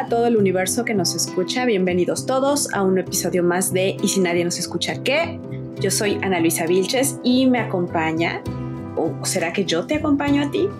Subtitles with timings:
[0.00, 3.98] Hola a todo el universo que nos escucha, bienvenidos todos a un episodio más de
[4.02, 5.38] Y si nadie nos escucha, ¿qué?
[5.78, 8.40] Yo soy Ana Luisa Vilches y me acompaña,
[8.96, 10.70] o será que yo te acompaño a ti,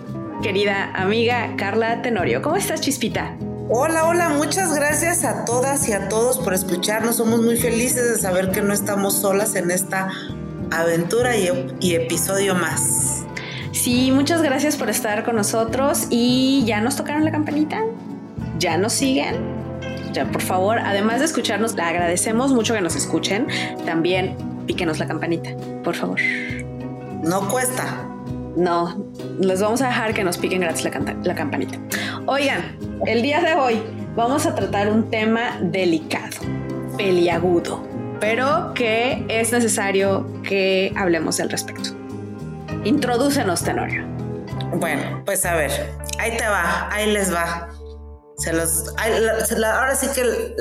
[0.41, 2.41] querida amiga Carla Tenorio.
[2.41, 3.37] ¿Cómo estás, Chispita?
[3.69, 7.17] Hola, hola, muchas gracias a todas y a todos por escucharnos.
[7.17, 10.09] Somos muy felices de saber que no estamos solas en esta
[10.71, 13.23] aventura y, episodio más.
[13.71, 17.85] Sí, muchas gracias por estar con nosotros y ya nos tocaron la campanita
[18.61, 19.35] ya nos siguen,
[20.13, 23.47] ya por favor, además de escucharnos, le agradecemos mucho que nos escuchen.
[23.85, 24.37] También
[24.67, 25.49] píquenos la campanita,
[25.83, 26.19] por favor.
[27.23, 28.07] No cuesta.
[28.55, 29.05] No,
[29.39, 31.77] les vamos a dejar que nos piquen gratis la, la campanita.
[32.27, 33.81] Oigan, el día de hoy
[34.15, 36.37] vamos a tratar un tema delicado,
[36.97, 37.81] peliagudo,
[38.19, 41.91] pero que es necesario que hablemos al respecto.
[42.83, 44.05] Introdúcenos, Tenorio.
[44.75, 45.71] Bueno, pues a ver,
[46.19, 47.70] ahí te va, ahí les va.
[48.41, 48.95] Se los,
[49.63, 50.55] ahora sí que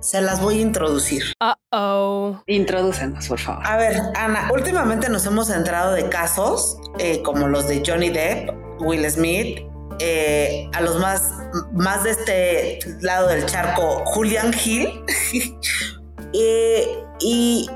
[0.00, 1.22] se las voy a introducir.
[1.38, 2.42] Uh oh.
[2.46, 3.66] Introdúcenos, por favor.
[3.66, 8.50] A ver, Ana, últimamente nos hemos entrado de casos eh, como los de Johnny Depp,
[8.80, 9.58] Will Smith,
[9.98, 11.30] eh, a los más,
[11.74, 15.04] más de este lado del charco, Julian Hill,
[16.32, 17.68] eh, y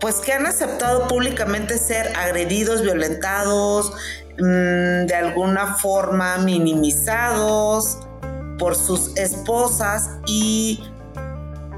[0.00, 3.92] pues que han aceptado públicamente ser agredidos, violentados,
[4.36, 8.00] mm, de alguna forma minimizados
[8.58, 10.80] por sus esposas y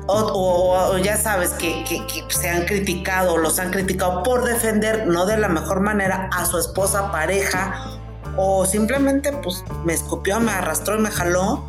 [0.09, 1.84] o, ya sabes que,
[2.31, 6.59] se han criticado, los han criticado por defender no de la mejor manera a su
[6.59, 7.99] esposa, pareja,
[8.37, 11.65] o simplemente pues me escupió, me arrastró y me jaló.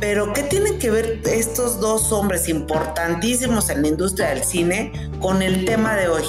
[0.00, 5.40] Pero ¿qué tienen que ver estos dos hombres importantísimos en la industria del cine con
[5.40, 6.24] el tema de hoy?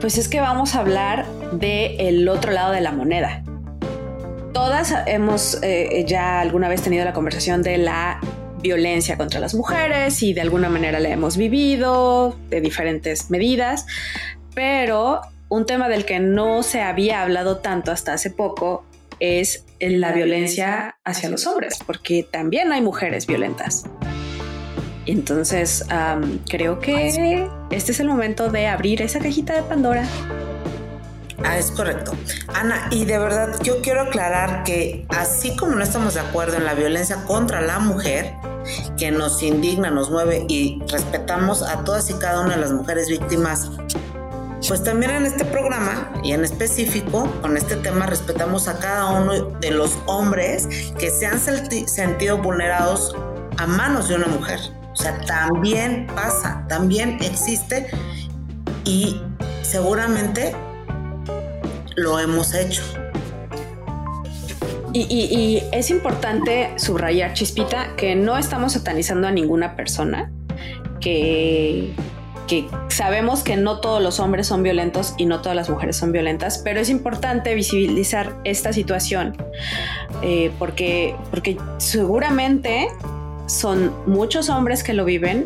[0.00, 3.42] Pues es que vamos a hablar del el otro lado de la moneda
[4.52, 8.20] todas hemos eh, ya alguna vez tenido la conversación de la
[8.60, 13.86] violencia contra las mujeres y de alguna manera la hemos vivido de diferentes medidas,
[14.54, 18.84] pero un tema del que no se había hablado tanto hasta hace poco
[19.20, 23.84] es la violencia hacia los hombres, porque también hay mujeres violentas.
[25.06, 25.86] Entonces,
[26.48, 30.04] creo que este es el momento de abrir esa cajita de Pandora
[31.44, 32.12] Ah, es correcto.
[32.48, 36.64] Ana, y de verdad yo quiero aclarar que así como no estamos de acuerdo en
[36.64, 38.34] la violencia contra la mujer,
[38.98, 43.08] que nos indigna, nos mueve y respetamos a todas y cada una de las mujeres
[43.08, 43.70] víctimas,
[44.66, 49.50] pues también en este programa y en específico con este tema respetamos a cada uno
[49.60, 50.68] de los hombres
[50.98, 53.14] que se han sentido vulnerados
[53.56, 54.58] a manos de una mujer.
[54.92, 57.88] O sea, también pasa, también existe
[58.84, 59.22] y
[59.62, 60.56] seguramente
[61.98, 62.82] lo hemos hecho.
[64.92, 70.30] Y, es importante subrayar, Chispita, que no estamos satanizando a ninguna persona,
[71.00, 71.92] que,
[72.88, 76.58] sabemos que no todos los hombres son violentos y no todas las mujeres son violentas,
[76.64, 79.36] pero es importante visibilizar esta situación
[80.22, 82.88] eh, porque, porque seguramente
[83.46, 85.44] son muchos hombres que lo viven,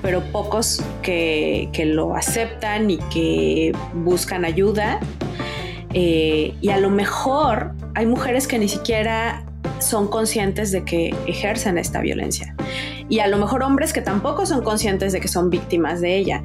[0.00, 5.00] pero pocos que, que lo aceptan y que buscan ayuda
[5.94, 9.44] eh, y a lo mejor hay mujeres que ni siquiera
[9.78, 12.54] son conscientes de que ejercen esta violencia.
[13.08, 16.42] Y a lo mejor hombres que tampoco son conscientes de que son víctimas de ella.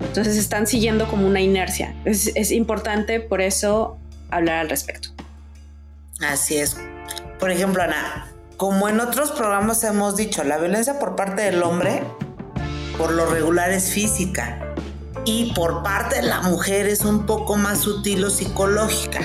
[0.00, 1.94] Entonces están siguiendo como una inercia.
[2.04, 3.98] Es, es importante por eso
[4.30, 5.10] hablar al respecto.
[6.20, 6.76] Así es.
[7.38, 12.02] Por ejemplo, Ana, como en otros programas hemos dicho, la violencia por parte del hombre
[12.96, 14.65] por lo regular es física
[15.26, 19.20] y por parte de la mujer es un poco más sutil o psicológica.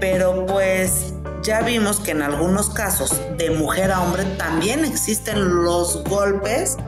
[0.00, 6.02] Pero pues ya vimos que en algunos casos de mujer a hombre también existen los
[6.04, 6.78] golpes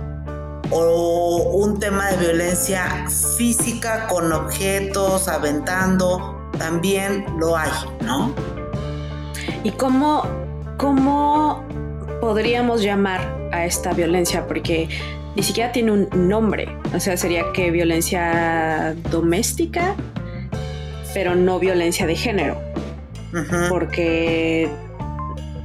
[0.70, 7.70] o un tema de violencia física con objetos, aventando, también lo hay,
[8.00, 8.34] ¿no?
[9.62, 10.24] ¿Y cómo,
[10.78, 11.62] cómo
[12.20, 13.20] podríamos llamar
[13.52, 14.46] a esta violencia?
[14.46, 14.88] Porque
[15.36, 16.68] ni siquiera tiene un nombre.
[16.94, 19.94] O sea, sería que violencia doméstica,
[21.12, 22.60] pero no violencia de género.
[23.68, 24.68] Porque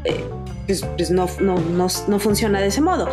[0.03, 0.23] eh,
[0.65, 3.07] pues, pues no, no, funciona de ese modo.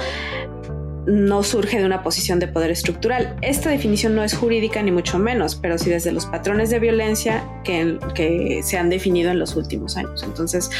[1.06, 3.36] no surge de una posición de poder estructural.
[3.40, 7.44] Esta definición no es jurídica ni mucho menos, pero sí desde los patrones de violencia
[7.64, 10.22] que, que se han definido en los últimos años.
[10.22, 10.70] Entonces,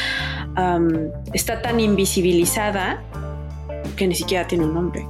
[1.33, 3.01] está tan invisibilizada
[3.95, 5.05] que ni siquiera tiene un nombre.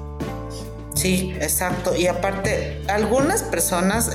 [0.97, 1.95] Sí, exacto.
[1.95, 4.11] Y aparte, algunas personas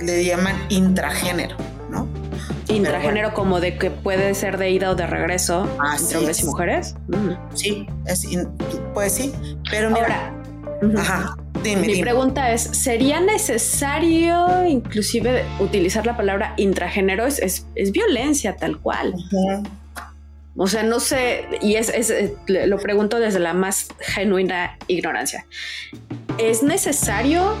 [0.00, 1.56] le llaman intragénero,
[1.90, 2.08] ¿no?
[2.68, 5.68] Intragénero como de que puede ser de ida o de regreso
[5.98, 6.94] entre hombres y mujeres.
[7.08, 7.54] Mm.
[7.54, 8.26] Sí, es
[8.94, 9.32] pues sí,
[9.70, 10.32] pero mira,
[10.96, 17.26] ajá, dime, mi pregunta es, ¿sería necesario inclusive utilizar la palabra intragénero?
[17.26, 19.14] Es, es, violencia tal cual.
[20.58, 25.46] O sea, no sé, y es, eh, lo pregunto desde la más genuina ignorancia.
[26.38, 27.54] ¿Es necesario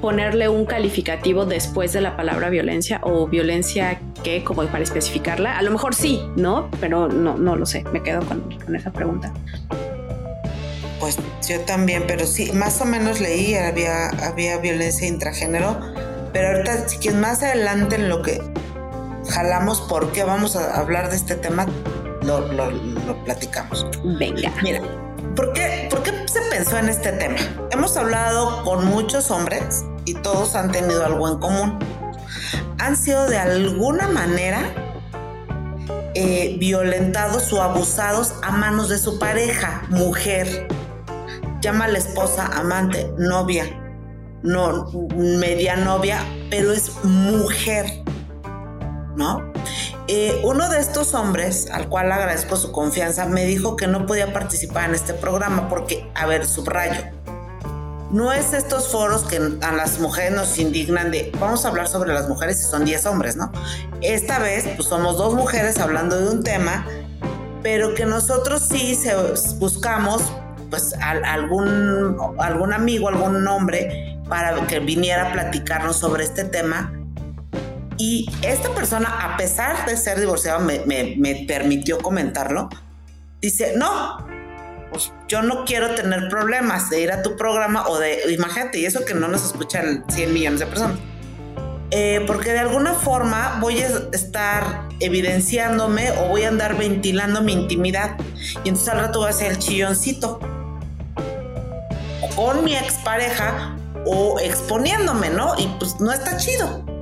[0.00, 5.58] ponerle un calificativo después de la palabra violencia o violencia que como para especificarla?
[5.58, 6.70] A lo mejor sí, ¿no?
[6.80, 9.34] Pero no, no lo sé, me quedo con, esa pregunta.
[11.00, 15.78] Pues yo también, pero sí, más o menos leí, había, había violencia intragénero,
[16.32, 18.40] pero ahorita, si más adelante en lo que
[19.28, 21.66] jalamos por qué vamos a hablar de este tema,
[22.26, 23.86] lo, lo, lo platicamos.
[24.18, 24.52] Venga.
[24.62, 24.80] Mira,
[25.36, 25.88] ¿Por qué,
[26.26, 27.36] se pensó en este tema?
[27.70, 31.78] Hemos hablado con muchos hombres y todos han tenido algo en común.
[32.78, 34.72] Han sido de alguna manera
[36.14, 40.68] eh, violentados o abusados a manos de su pareja, mujer.
[41.60, 43.64] Llama a la esposa amante, novia,
[44.42, 48.04] no media novia, pero es mujer,
[49.16, 49.52] ¿no?
[50.08, 54.32] Eh, uno de estos hombres, al cual agradezco su confianza, me dijo que no podía
[54.32, 57.02] participar en este programa porque, a ver, subrayo,
[58.12, 62.14] no es estos foros que a las mujeres nos indignan de vamos a hablar sobre
[62.14, 63.50] las mujeres y son 10 hombres, ¿no?
[64.00, 66.86] Esta vez pues somos dos mujeres hablando de un tema,
[67.64, 68.96] pero que nosotros sí
[69.58, 70.22] buscamos
[70.70, 76.95] pues algún, algún amigo, algún hombre para que viniera a platicarnos sobre este tema
[77.98, 82.68] y esta persona, a pesar de ser divorciada, me, permitió comentarlo.
[83.40, 84.26] Dice, no,
[84.90, 88.86] pues yo no quiero tener problemas de ir a tu programa o de, imagínate, y
[88.86, 90.98] eso que no nos escuchan 100 millones de personas.
[91.92, 97.52] Eh, porque de alguna forma voy a estar evidenciándome o voy a andar ventilando mi
[97.52, 98.16] intimidad.
[98.64, 100.40] Y entonces al rato voy a hacer el chilloncito.
[102.34, 105.54] Con mi expareja o exponiéndome, ¿no?
[105.58, 106.95] Y pues no está chido.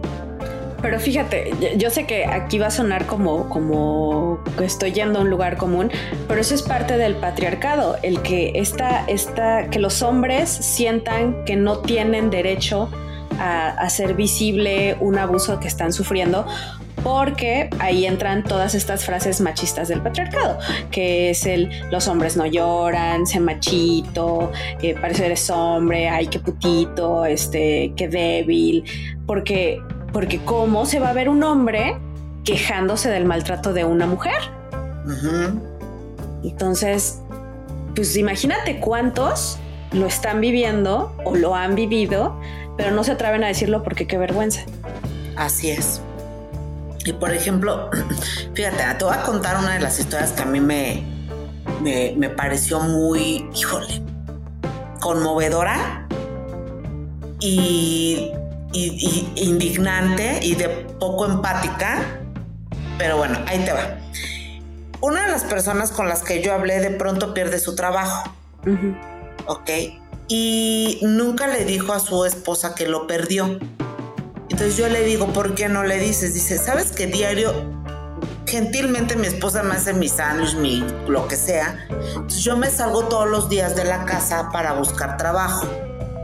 [0.85, 5.23] Pero fíjate, yo sé que aquí va a sonar como, como que estoy yendo a
[5.23, 5.91] un lugar común,
[6.29, 11.57] pero eso es parte del patriarcado, el que esta, esta, que los hombres sientan que
[11.57, 12.91] no tienen derecho
[13.39, 16.47] a hacer visible un abuso que están sufriendo
[17.03, 20.59] porque ahí entran todas estas frases machistas del patriarcado,
[20.91, 24.53] que es el los hombres no lloran, se machito,
[24.83, 28.85] eh, parece eres hombre, ay qué putito, este, qué débil,
[29.27, 29.81] porque
[30.15, 31.99] porque ¿cómo se va a ver un hombre
[32.45, 34.37] quejándose del maltrato de una mujer?
[36.45, 37.19] Entonces,
[37.97, 39.59] pues imagínate cuántos
[39.91, 42.41] lo están viviendo o lo han vivido,
[42.77, 44.63] pero no se atreven a decirlo porque qué vergüenza.
[45.37, 46.01] Así es.
[47.05, 47.91] Y por ejemplo,
[48.55, 51.05] fíjate, te voy a contar una de las historias que a mí me,
[51.83, 54.01] me pareció muy, híjole,
[55.01, 56.07] conmovedora
[57.41, 58.31] y
[58.75, 62.21] y, indignante y de poco empática,
[62.99, 63.99] pero bueno, ahí te va.
[65.01, 68.31] Una de las personas con las que yo hablé de pronto pierde su trabajo,
[69.47, 69.71] ¿ok?
[70.29, 73.59] Y nunca le dijo a su esposa que lo perdió.
[74.51, 76.35] Entonces yo le digo, ¿por qué no le dices?
[76.35, 77.53] Dice, ¿sabes qué diario
[78.47, 81.87] gentilmente mi esposa me hace mi sándwich, mi lo que sea.
[81.91, 85.67] Entonces yo me salgo todos los días de la casa para buscar trabajo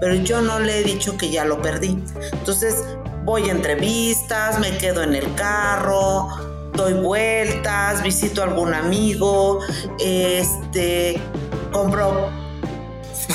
[0.00, 2.02] pero yo no le he dicho que ya lo perdí.
[2.33, 2.85] Entonces
[3.25, 6.28] voy a entrevistas, me quedo en el carro,
[6.75, 9.61] doy vueltas, visito a algún amigo,
[9.99, 11.21] este,
[11.73, 12.30] compro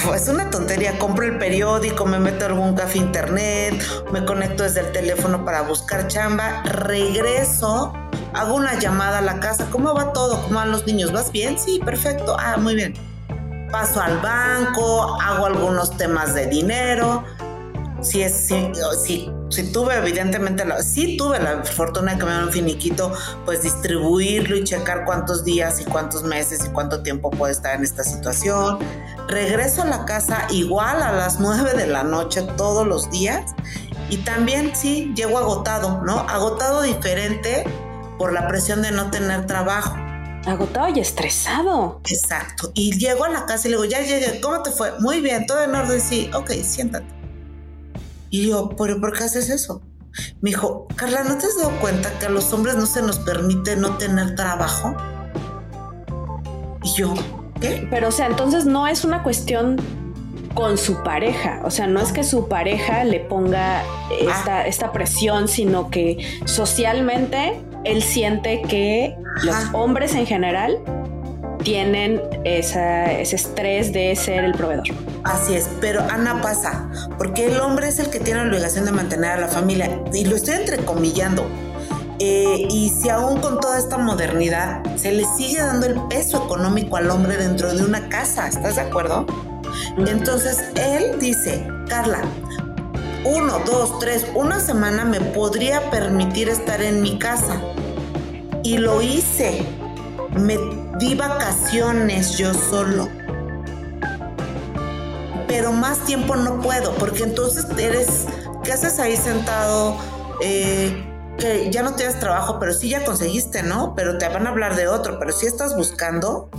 [0.15, 3.81] es una tontería, compro el periódico, me meto a algún café internet,
[4.11, 7.93] me conecto desde el teléfono para buscar chamba, regreso,
[8.33, 10.41] hago una llamada a la casa, ¿cómo va todo?
[10.43, 11.11] ¿Cómo van los niños?
[11.11, 11.57] ¿Vas bien?
[11.57, 12.35] Sí, perfecto.
[12.39, 13.14] Ah, muy bien
[13.71, 17.23] paso al banco, hago algunos temas de dinero.
[18.01, 22.47] Si, es, si, si, tuve, evidentemente, la, sí tuve la fortuna de que me dieron
[22.49, 23.11] un finiquito,
[23.45, 27.83] pues distribuirlo y checar cuántos días y cuántos meses y cuánto tiempo puede estar en
[27.83, 28.77] esta situación.
[29.27, 33.55] Regreso a la casa igual a las 9 de la noche todos los días
[34.09, 36.19] y también sí llego agotado, ¿no?
[36.29, 37.63] Agotado diferente
[38.19, 39.95] por la presión de no tener trabajo
[40.45, 42.01] Agotado y estresado.
[42.09, 42.71] Exacto.
[42.75, 44.91] Y llego a la casa y le digo, ya llegué, ¿cómo te fue?
[44.99, 47.07] Muy bien, todo en orden, sí, ok, siéntate.
[48.29, 49.81] Y yo, ¿pero por qué haces eso?
[50.41, 53.19] Me dijo, Carla, ¿no te has dado cuenta que a los hombres no se nos
[53.19, 54.95] permite no tener trabajo?
[56.83, 57.13] Y yo,
[57.59, 57.87] ¿qué?
[57.89, 59.77] Pero, o sea, entonces no es una cuestión
[60.53, 61.61] con su pareja.
[61.65, 63.83] O sea, no es que su pareja le ponga
[64.21, 64.67] esta, Ah.
[64.67, 69.77] esta presión, sino que socialmente él siente que los Ajá.
[69.77, 70.77] hombres en general
[71.63, 74.85] tienen esa- ese estrés de ser el proveedor.
[75.23, 76.87] Así es, pero Ana pasa,
[77.17, 80.25] porque el hombre es el que tiene la obligación de mantener a la familia, y
[80.25, 81.47] lo estoy entrecomillando.
[82.19, 86.95] Eh, y si aún con toda esta modernidad se le sigue dando el peso económico
[86.97, 89.25] al hombre dentro de una casa, ¿estás de acuerdo?
[89.97, 92.21] Entonces él dice, Carla,
[93.25, 97.59] uno, dos, tres, una semana me podría permitir estar en mi casa.
[98.63, 99.65] Y lo hice.
[100.39, 100.57] Me
[100.99, 103.09] di vacaciones yo solo.
[105.47, 108.25] Pero más tiempo no puedo, porque entonces eres,
[108.63, 109.97] ¿qué haces ahí sentado?
[110.41, 113.93] Eh, que ya no tienes trabajo, pero sí ya conseguiste, ¿no?
[113.95, 116.49] Pero te van a hablar de otro, pero sí estás buscando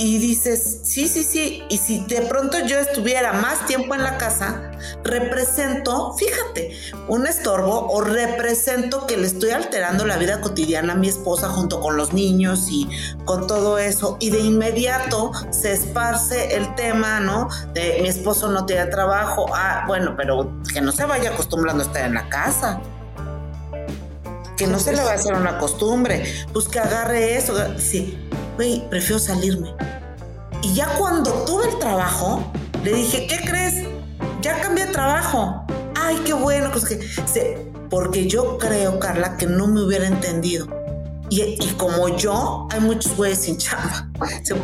[0.00, 4.16] y dices, sí, sí, sí, y si de pronto yo estuviera más tiempo en la
[4.16, 4.70] casa,
[5.04, 6.74] represento, fíjate,
[7.06, 11.82] un estorbo o represento que le estoy alterando la vida cotidiana a mi esposa junto
[11.82, 12.88] con los niños y
[13.26, 17.50] con todo eso, y de inmediato se esparce el tema, ¿no?
[17.74, 21.86] De mi esposo no tiene trabajo, ah, bueno, pero que no se vaya acostumbrando a
[21.86, 22.80] estar en la casa.
[24.56, 28.18] Que no se le va a hacer una costumbre, pues que agarre eso, sí,
[28.56, 29.74] güey, prefiero salirme.
[30.62, 32.52] Y ya cuando tuve el trabajo,
[32.84, 33.86] le dije, ¿qué crees?
[34.42, 35.64] Ya cambié de trabajo.
[35.94, 40.66] Ay, qué bueno, pues que se- porque yo creo, Carla, que no me hubiera entendido.
[41.28, 44.08] Y, y como yo, hay muchos güeyes sin chamba.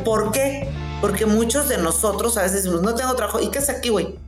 [0.04, 0.68] ¿Por qué?
[1.00, 3.40] Porque muchos de nosotros a veces decimos, no tengo trabajo.
[3.40, 4.18] ¿Y qué es aquí, güey?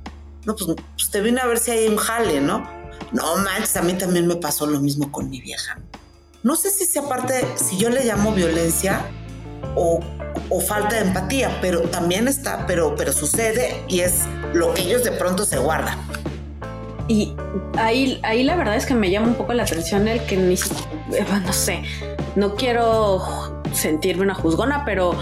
[0.44, 2.66] No, pues, pues te vine a ver si hay un jale, ¿no?
[3.12, 5.78] No manches, a mí también me pasó lo mismo con mi vieja.
[6.42, 9.04] No sé si sea parte, si yo le llamo violencia
[9.74, 10.00] o,
[10.48, 15.04] o falta de empatía, pero también está, pero, pero sucede y es lo que ellos
[15.04, 15.98] de pronto se guardan.
[17.08, 17.34] Y
[17.78, 20.56] ahí, ahí la verdad es que me llama un poco la atención el que ni
[21.44, 21.82] no sé,
[22.36, 25.14] no quiero sentirme una juzgona, pero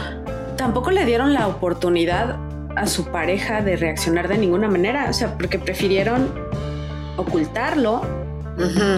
[0.57, 2.37] tampoco le dieron la oportunidad
[2.77, 6.33] a su pareja de reaccionar de ninguna manera, o sea, porque prefirieron
[7.17, 8.03] ocultarlo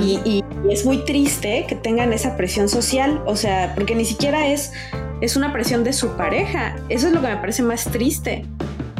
[0.02, 4.72] y es muy triste que tengan esa presión social, o sea, porque ni siquiera es,
[5.20, 8.44] es una presión de su pareja, eso es lo que me parece más triste,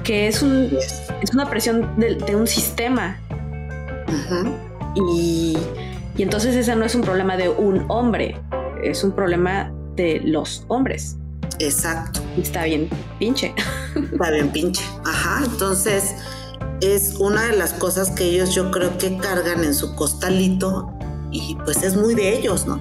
[0.04, 0.70] que es, un,
[1.22, 3.18] es una presión de- de un sistema
[4.08, 4.54] Ujú.
[5.12, 5.56] y,
[6.16, 8.37] y entonces ese no es un problema de un hombre,
[8.82, 11.16] es un problema de los hombres.
[11.58, 12.20] Exacto.
[12.37, 13.52] Y está bien, pinche.
[14.12, 14.82] Está bien pinche.
[15.04, 15.42] Ajá.
[15.44, 16.14] Entonces,
[16.80, 20.92] es una de las cosas que ellos yo creo que cargan en su costalito
[21.32, 22.78] y pues es muy de ellos, ¿no?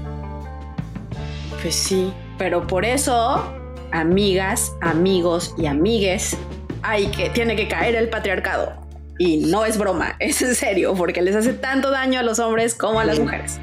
[1.62, 3.44] Pues sí, pero por eso,
[3.91, 6.38] amigas, amigos y amigues,
[6.84, 8.74] hay que, tiene que caer el patriarcado.
[9.20, 12.75] Y no es broma, es en serio, porque les hace tanto daño a los hombres
[12.75, 13.60] como a las mujeres.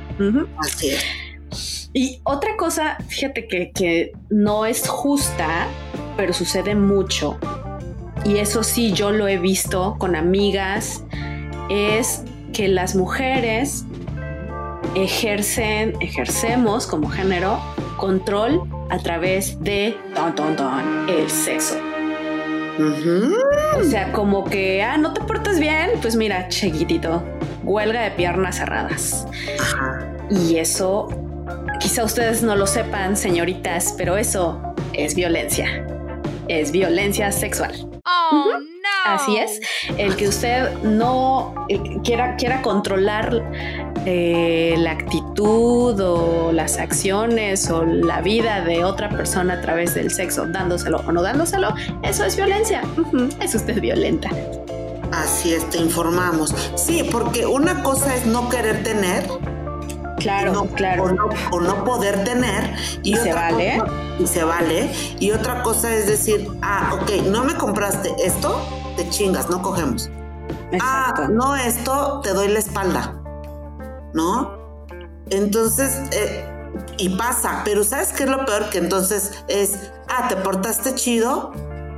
[0.58, 1.04] Así es.
[1.92, 5.68] Y otra cosa, fíjate que, que no es justa,
[6.16, 7.38] pero sucede mucho.
[8.24, 11.04] Y eso sí, yo lo he visto con amigas,
[11.70, 13.84] es que las mujeres
[14.96, 17.60] ejercen, ejercemos como género
[18.04, 21.76] control a través de ton, ton, ton, el sexo.
[23.78, 27.22] O sea, como que, ah, no te portas bien, pues mira, chiquitito,
[27.62, 29.26] huelga de piernas cerradas.
[29.58, 30.06] Ajá.
[30.28, 31.08] Y eso,
[31.80, 34.60] quizá ustedes no lo sepan, señoritas, pero eso
[34.92, 35.86] es violencia.
[36.48, 37.72] Es violencia sexual.
[38.04, 39.14] Oh no.
[39.14, 39.62] Así es.
[39.96, 41.54] El que usted no
[42.04, 49.54] quiera, quiera controlar eh, la actitud o las acciones o la vida de otra persona
[49.54, 52.82] a través del sexo, dándoselo o no dándoselo, eso es violencia.
[53.40, 54.28] Es usted violenta.
[55.12, 56.54] Así es, te informamos.
[56.76, 59.26] Sí, porque una cosa es no querer tener
[60.18, 61.04] Claro, no- claro.
[61.04, 62.74] O, no, o no poder tener.
[63.02, 63.78] Y se otra vale.
[63.78, 64.90] cosa- y se vale.
[65.20, 68.58] Y otra cosa es decir, ah, ok, no me compraste esto,
[68.96, 70.08] te chingas, no cogemos.
[70.80, 73.14] Ah, no esto, te doy la espalda.
[74.14, 74.64] ¿No?
[75.30, 76.44] Entonces, eh,
[76.98, 78.70] y pasa, pero ¿sabes qué es lo peor?
[78.70, 81.52] Que entonces es, ah, te portaste chido,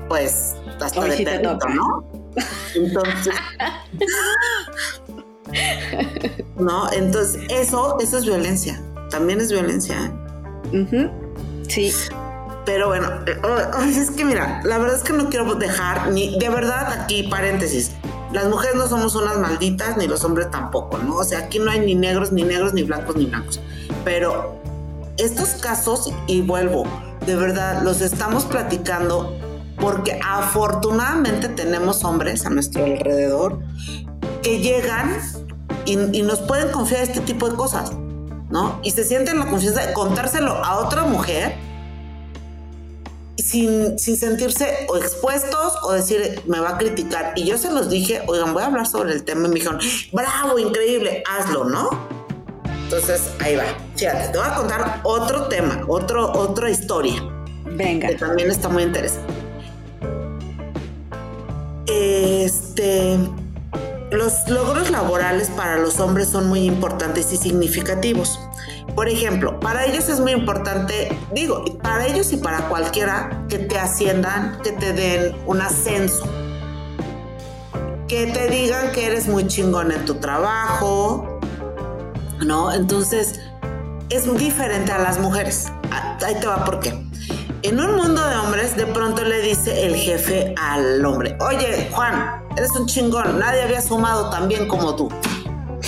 [0.09, 1.59] pues hasta Hoy de sí perrito.
[1.69, 2.09] ¿no?
[2.75, 3.35] Entonces,
[6.59, 6.93] ¿no?
[6.93, 8.81] Entonces, eso, eso es violencia.
[9.11, 10.13] También es violencia.
[10.73, 11.11] ¿eh?
[11.69, 11.93] Sí.
[12.65, 13.41] Pero bueno, eh,
[13.89, 17.93] es que mira, la verdad es que no quiero dejar ni, de verdad, aquí paréntesis,
[18.33, 21.17] las mujeres no somos unas malditas, ni los hombres tampoco, ¿no?
[21.17, 23.61] O sea, aquí no hay ni negros, ni negros, ni blancos, ni blancos.
[24.05, 24.61] Pero
[25.17, 26.85] estos casos, y vuelvo,
[27.25, 29.37] de verdad, los estamos platicando
[29.81, 33.59] porque afortunadamente tenemos hombres a nuestro alrededor
[34.43, 35.19] que llegan
[35.85, 37.93] y, nos pueden confiar este tipo de cosas,
[38.51, 38.81] ¿no?
[38.83, 41.55] Y se sienten la confianza de contárselo a otra mujer
[43.37, 47.33] sin, sin, sentirse o expuestos o decir, me va a criticar.
[47.37, 49.47] Y yo se los dije, oigan, voy a hablar sobre el tema.
[49.47, 49.79] Y me dijeron,
[50.13, 51.91] bravo, increíble, hazlo, ¿no?
[52.85, 53.65] Entonces, ahí va.
[53.97, 57.23] Fíjate, te voy a contar otro tema, otro, otra historia.
[57.65, 58.09] Venga.
[58.09, 59.35] Que también está muy interesante.
[61.89, 63.19] Este,
[64.11, 68.39] los logros laborales para los hombres son muy importantes y significativos.
[68.95, 73.79] Por ejemplo, para ellos es muy importante, digo, para ellos y para cualquiera, que te
[73.79, 76.25] asciendan, que te den un ascenso,
[78.09, 81.41] que te digan que eres muy chingón en tu trabajo,
[82.45, 82.73] ¿no?
[82.73, 83.41] Entonces,
[84.09, 85.67] es diferente a las mujeres.
[85.91, 87.07] Ah, ahí te va por qué.
[87.63, 92.45] En un mundo de hombres, de pronto le dice el jefe al hombre, oye, Juan,
[92.57, 95.09] eres un chingón, nadie había sumado tan bien como tú.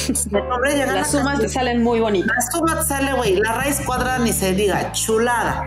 [0.09, 2.35] Las sumas te salen muy bonitas.
[2.35, 5.65] Las sumas te sale, güey, la raíz cuadrada ni se diga, chulada.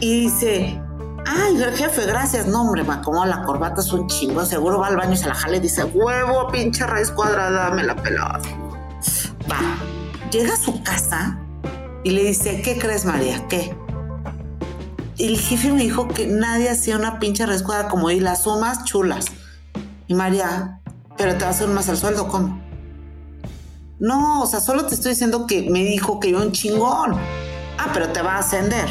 [0.00, 0.80] Y dice,
[1.26, 4.96] ay, jefe, gracias, no, hombre, me acomodo la corbata, es un chingo, seguro va al
[4.96, 8.40] baño y se la jale y dice, huevo, pinche raíz cuadrada, me la pelaba.
[9.50, 9.60] Va,
[10.30, 11.38] llega a su casa
[12.02, 13.46] y le dice, ¿qué crees, María?
[13.48, 13.74] ¿Qué?
[15.18, 19.26] el jefe me dijo que nadie hacía una pinche rescuadra como y las sumas chulas.
[20.06, 20.80] Y María,
[21.16, 22.60] pero te va a hacer más al sueldo, ¿cómo?
[24.00, 27.14] No, o sea, solo te estoy diciendo que me dijo que yo un chingón.
[27.78, 28.88] Ah, pero te va a ascender.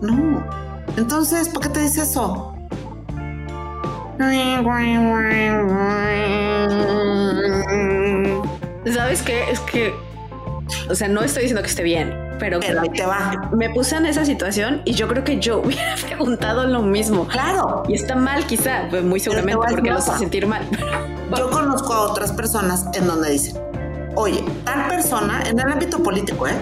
[0.00, 0.44] No.
[0.96, 2.54] Entonces, ¿por qué te dice eso?
[8.92, 9.50] ¿Sabes qué?
[9.50, 9.94] Es que,
[10.88, 13.50] o sea, no estoy diciendo que esté bien, pero, ahí te va.
[13.52, 17.26] Me puse en esa situación y yo creo que yo hubiera preguntado lo mismo.
[17.28, 17.82] Claro.
[17.88, 20.66] Y está mal quizá, pues muy seguramente porque los hace sentir mal.
[21.36, 23.67] Yo conozco a otras personas en donde dicen,
[24.18, 26.56] oye, tal persona en el ámbito político, ¿eh?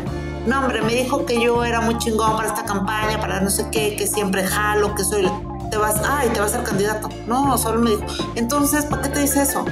[0.46, 3.66] No, hombre, me dijo que yo era muy chingón para esta campaña, para no sé
[3.72, 5.28] qué, que siempre jalo, que soy...
[5.70, 7.08] Te vas, ay, te vas a ser candidato.
[7.26, 8.04] No, solo me dijo.
[8.36, 9.64] Entonces, ¿para qué te dice eso?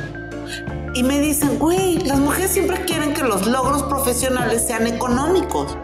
[0.94, 5.76] Y me dicen, güey, las mujeres siempre quieren que los logros profesionales sean económicos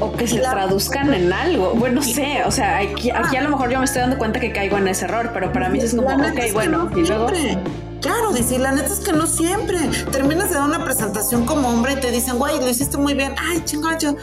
[0.00, 1.72] o que se traduzcan en algo.
[1.74, 4.76] Bueno, sé, o sea, aquí, a lo mejor yo me estoy dando cuenta que caigo
[4.76, 7.28] en ese error, pero para mí es como, ok, bueno, y luego...
[8.02, 9.78] Claro, dice, la neta es que no siempre.
[10.10, 13.34] Terminas de dar una presentación como hombre y te dicen, güey, lo hiciste muy bien.
[13.38, 14.16] Ay, chingacho.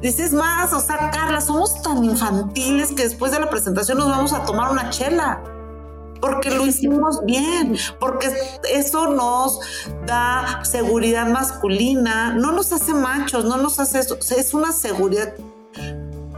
[0.00, 4.32] Dices más, o sea, Carla, somos tan infantiles que después de la presentación nos vamos
[4.32, 5.42] a tomar una chela
[6.20, 8.32] porque lo hicimos bien, porque
[8.72, 9.60] eso nos
[10.06, 15.34] da seguridad masculina, no nos hace machos, no nos hace eso, es una seguridad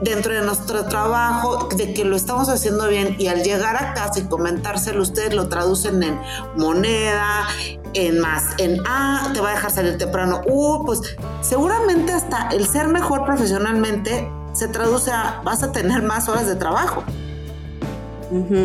[0.00, 4.20] dentro de nuestro trabajo de que lo estamos haciendo bien y al llegar a casa
[4.20, 6.18] y comentárselo ustedes lo traducen en
[6.56, 7.46] moneda,
[7.94, 11.00] en más, en ah, te va a dejar salir temprano, uh, pues
[11.40, 16.56] seguramente hasta el ser mejor profesionalmente se traduce a vas a tener más horas de
[16.56, 17.04] trabajo.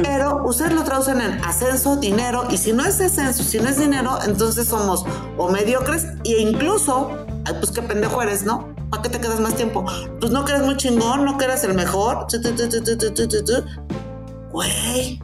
[0.03, 3.79] Pero ustedes lo traducen en ascenso, dinero, y si no es ascenso, si no es
[3.79, 5.03] dinero, entonces somos
[5.37, 7.09] o mediocres e incluso,
[7.45, 8.74] pues qué pendejo eres, ¿no?
[8.89, 9.85] ¿Para qué te quedas más tiempo?
[10.19, 12.27] Pues no que eres muy chingón, no que eres el mejor.
[14.51, 15.21] Güey,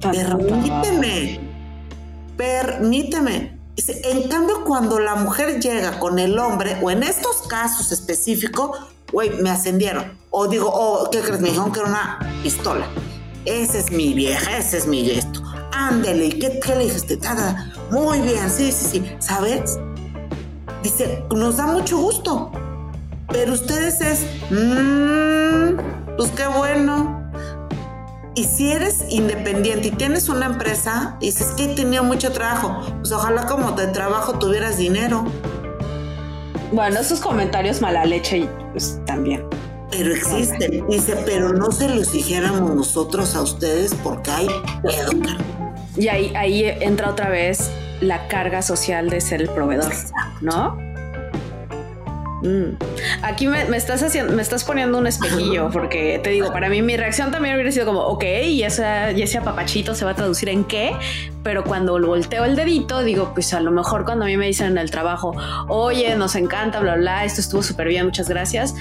[0.00, 1.40] permíteme,
[2.36, 3.58] permíteme.
[3.76, 8.78] En cambio, cuando la mujer llega con el hombre, o en estos casos específicos,
[9.12, 10.18] güey, me ascendieron.
[10.30, 11.40] O digo, oh, ¿qué crees?
[11.40, 12.86] Me dijeron que era una pistola.
[13.44, 15.42] Esa es mi vieja, ese es mi gesto.
[15.72, 17.18] Ándele, ¿qué, qué le dijiste?
[17.90, 19.16] Muy bien, sí, sí, sí.
[19.18, 19.78] ¿Sabes?
[20.82, 22.52] Dice, nos da mucho gusto.
[23.34, 25.76] Pero ustedes es, mmm,
[26.16, 27.20] pues qué bueno.
[28.36, 33.10] Y si eres independiente y tienes una empresa, dices que he tenido mucho trabajo, pues
[33.10, 35.24] ojalá como de trabajo tuvieras dinero.
[36.70, 39.44] Bueno, esos comentarios mala leche, pues también
[39.90, 40.86] pero existen.
[40.88, 44.46] Dice, pero no se los dijéramos nosotros a ustedes porque hay
[44.82, 45.10] pedo.
[45.96, 47.70] Y ahí, ahí entra otra vez
[48.00, 49.92] la carga social de ser el proveedor,
[50.40, 50.76] ¿no?
[52.44, 52.76] Mm.
[53.22, 56.96] Aquí me, estás haciendo, me estás poniendo un espejillo, porque te digo, para mí mi
[56.96, 60.50] reacción también hubiera sido como, ok, y, esa, y ese apapachito se va a traducir
[60.50, 60.94] en qué,
[61.42, 64.66] pero cuando volteo el dedito, digo, pues a lo mejor cuando a mí me dicen
[64.68, 65.34] en el trabajo,
[65.68, 68.74] oye, nos encanta, bla, bla, esto estuvo súper bien, muchas gracias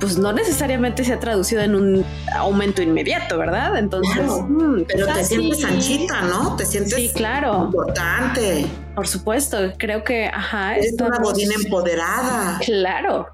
[0.00, 3.78] pues no necesariamente se ha traducido en un aumento inmediato, verdad?
[3.78, 6.56] Entonces, mm, pero te sientes anchita, ¿no?
[6.56, 7.66] Te sientes sí, claro.
[7.66, 8.66] importante.
[8.94, 12.58] Por supuesto, creo que, ajá, es una godina empoderada.
[12.64, 13.28] Claro,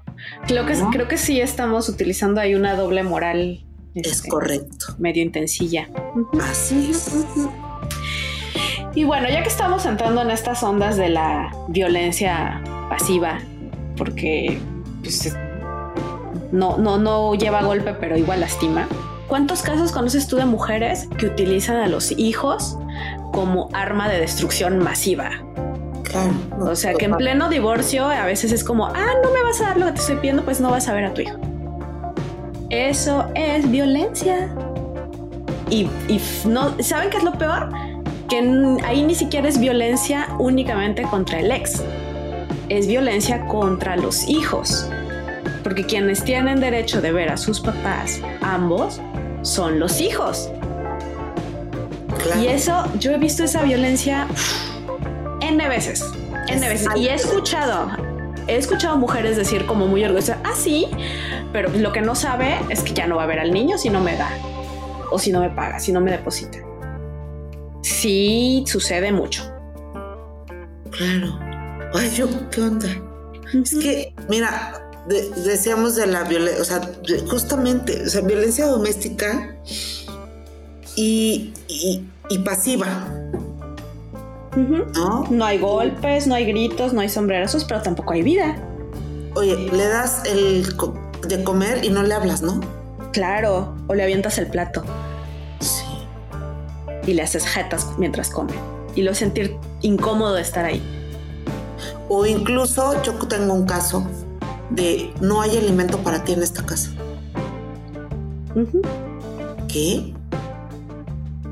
[0.45, 3.63] creo que, creo que sí estamos utilizando ahí una doble moral.
[3.95, 4.95] Es este, correcto.
[4.99, 5.89] Medio intensilla.
[6.41, 7.09] Así es.
[8.93, 13.39] Y bueno, ya que estamos entrando en estas ondas de la violencia pasiva,
[13.95, 14.59] porque
[15.01, 15.33] pues,
[16.51, 18.87] no, no, no lleva golpe, pero igual lastima.
[19.27, 22.77] ¿Cuántos casos conoces tú de mujeres que utilizan a los hijos
[23.33, 25.31] como arma de destrucción masiva?
[26.03, 26.31] Claro.
[26.61, 29.65] O sea, que en pleno divorcio a veces es como, ah, no me vas a
[29.65, 31.37] dar lo que te estoy pidiendo, pues no vas a ver a tu hijo.
[32.69, 34.49] Eso es violencia.
[35.69, 37.69] Y, y no, ¿saben qué es lo peor?
[38.29, 38.37] Que
[38.85, 41.83] ahí ni siquiera es violencia únicamente contra el ex.
[42.69, 44.89] Es violencia contra los hijos
[45.67, 49.01] porque quienes tienen derecho de ver a sus papás, ambos,
[49.41, 50.49] son los hijos.
[52.41, 54.29] Y eso, yo he visto esa violencia
[55.41, 56.09] N veces,
[56.47, 56.87] N veces.
[56.95, 57.89] Y he escuchado,
[58.47, 60.87] he escuchado mujeres decir como muy orgullosas, ah, sí,
[61.51, 63.89] pero lo que no sabe es que ya no va a ver al niño si
[63.89, 64.29] no me da,
[65.11, 66.59] o si no me paga, si no me deposita.
[67.81, 69.43] Sí, sucede mucho.
[70.91, 71.37] Claro.
[71.93, 72.87] Ay, yo, ¿qué onda?
[73.53, 76.81] Es que, mira, decíamos de la violencia, o sea,
[77.29, 79.55] justamente, o sea, violencia doméstica
[80.95, 81.53] y,
[82.43, 82.87] pasiva.
[84.55, 85.27] ¿No?
[85.29, 88.57] No hay golpes, no hay gritos, no hay sombrerazos, pero tampoco hay vida.
[89.35, 90.65] Oye, le das el
[91.27, 92.59] de comer y no le hablas, ¿no?
[93.13, 94.83] Claro, o le avientas el plato.
[95.59, 95.85] Sí.
[97.05, 98.53] Y le haces jetas mientras come.
[98.95, 100.81] Y lo sentir incómodo de estar ahí.
[102.09, 104.07] O incluso yo tengo un caso
[104.69, 106.91] de no hay alimento para ti en esta casa.
[109.67, 110.13] ¿Qué?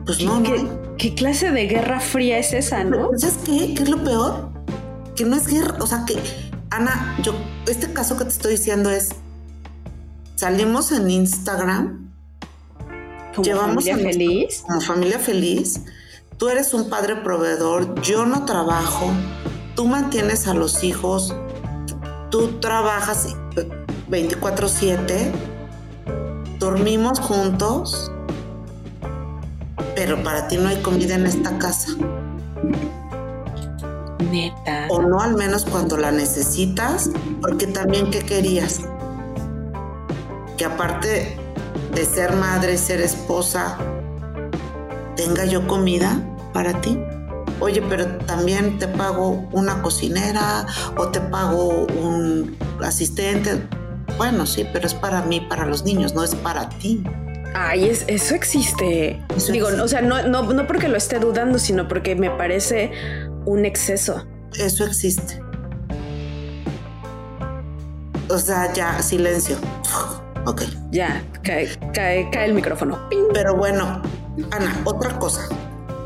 [0.05, 3.09] Pues no, ¿Qué, ¿Qué clase de guerra fría es esa, no?
[3.17, 3.73] ¿Sabes qué?
[3.73, 4.49] ¿Qué es lo peor?
[5.15, 6.17] Que no es guerra, o sea que,
[6.69, 7.33] Ana, yo,
[7.67, 9.09] este caso que te estoy diciendo es,
[10.35, 12.11] salimos en Instagram,
[13.33, 14.63] ¿Como llevamos familia feliz?
[14.65, 15.81] Como familia feliz,
[16.37, 19.11] tú eres un padre proveedor, yo no trabajo,
[19.75, 21.35] tú mantienes a los hijos,
[22.29, 23.35] tú trabajas
[24.09, 25.31] 24/7,
[26.59, 28.11] dormimos juntos,
[29.95, 31.89] pero para ti no hay comida en esta casa.
[34.31, 34.87] Neta.
[34.89, 37.09] O no al menos cuando la necesitas,
[37.41, 38.81] porque también ¿qué querías?
[40.57, 41.37] Que aparte
[41.93, 43.77] de ser madre, ser esposa,
[45.15, 46.21] tenga yo comida
[46.53, 46.99] para ti
[47.59, 50.65] oye, pero también te pago una cocinera
[50.97, 53.61] o te pago un asistente.
[54.17, 57.03] Bueno, sí, pero es para mí, para los niños, no es para ti.
[57.53, 59.21] Ay, eso existe.
[59.51, 62.91] Digo, o sea, no, no, no porque lo esté dudando, sino porque me parece
[63.45, 64.25] un exceso.
[64.59, 65.41] Eso existe.
[68.29, 69.57] O sea, ya, silencio.
[70.47, 70.61] Ok.
[70.91, 73.09] Ya, cae, cae, cae el micrófono.
[73.33, 74.03] Pero bueno,
[74.51, 75.41] Ana, otra cosa.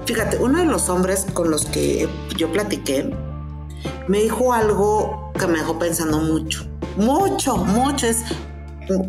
[0.09, 3.15] Fíjate, uno de los hombres con los que yo platiqué
[4.07, 6.67] me dijo algo que me dejó pensando mucho,
[6.97, 8.07] mucho, mucho.
[8.07, 8.23] Es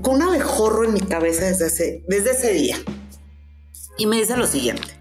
[0.02, 2.76] con un abejorro en mi cabeza desde ese, desde ese día.
[3.96, 5.00] Y me dice lo siguiente,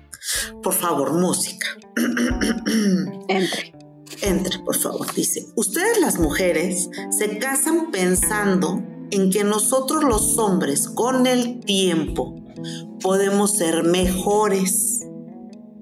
[0.63, 1.67] por favor, música.
[3.27, 3.73] Entre.
[4.21, 5.13] Entre, por favor.
[5.13, 8.81] Dice, ustedes las mujeres se casan pensando
[9.11, 12.37] en que nosotros los hombres con el tiempo
[13.01, 15.08] podemos ser mejores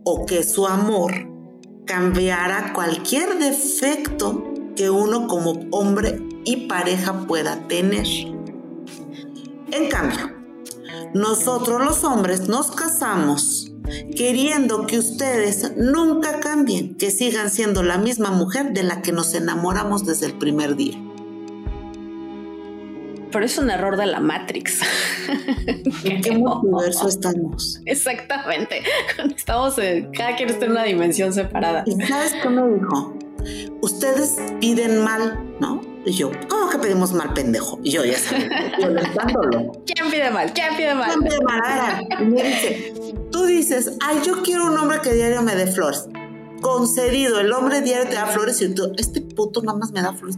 [0.10, 1.12] o que su amor
[1.86, 8.08] cambiara cualquier defecto que uno como hombre y pareja pueda tener.
[9.70, 10.34] En cambio,
[11.14, 13.74] nosotros los hombres nos casamos
[14.16, 19.34] queriendo que ustedes nunca cambien, que sigan siendo la misma mujer de la que nos
[19.34, 21.04] enamoramos desde el primer día.
[23.38, 24.80] Pero es un error de la Matrix.
[26.04, 27.80] ¿En qué universo estamos?
[27.86, 28.82] Exactamente.
[29.36, 29.76] Estamos,
[30.18, 31.84] cada quien está en una dimensión separada.
[31.86, 33.16] ¿Y sabes qué me dijo?
[33.82, 35.82] Ustedes piden mal, ¿no?
[36.04, 37.80] Y yo, ¿cómo que pedimos mal, pendejo?
[37.84, 38.50] Y yo ya sabía,
[39.86, 40.52] ¿Quién pide mal?
[40.52, 41.12] ¿Quién pide mal?
[41.12, 42.08] ¿Quién pide mal?
[42.20, 42.94] y me dice,
[43.32, 46.10] tú dices, ay, yo quiero un hombre que diario me dé flores
[46.62, 47.40] concedido.
[47.40, 50.38] El hombre diario te da flores y tú, este puto nada más me da flores.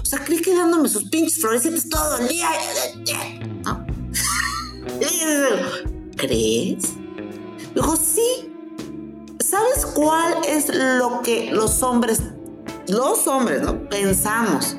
[0.00, 2.48] O sea, creí que dándome sus pinches florecitas todo el día.
[3.64, 3.86] ¿No?
[6.16, 6.94] ¿Crees?
[7.74, 8.52] Dijo, sí.
[9.40, 12.20] ¿Sabes cuál es lo que los hombres,
[12.88, 13.88] los hombres, ¿no?
[13.88, 14.76] Pensamos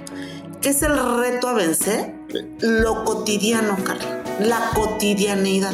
[0.61, 2.19] que es el reto a vencer?
[2.61, 5.73] lo cotidiano, Carla, la cotidianidad.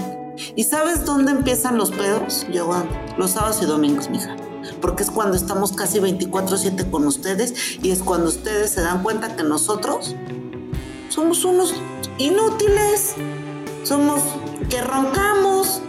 [0.55, 2.45] ¿Y sabes dónde empiezan los pedos?
[2.51, 2.69] Yo,
[3.17, 4.35] los sábados y domingos, mija.
[4.81, 9.35] Porque es cuando estamos casi 24/7 con ustedes y es cuando ustedes se dan cuenta
[9.35, 10.15] que nosotros
[11.09, 11.73] somos unos
[12.17, 13.15] inútiles,
[13.83, 14.21] somos
[14.69, 15.81] que roncamos,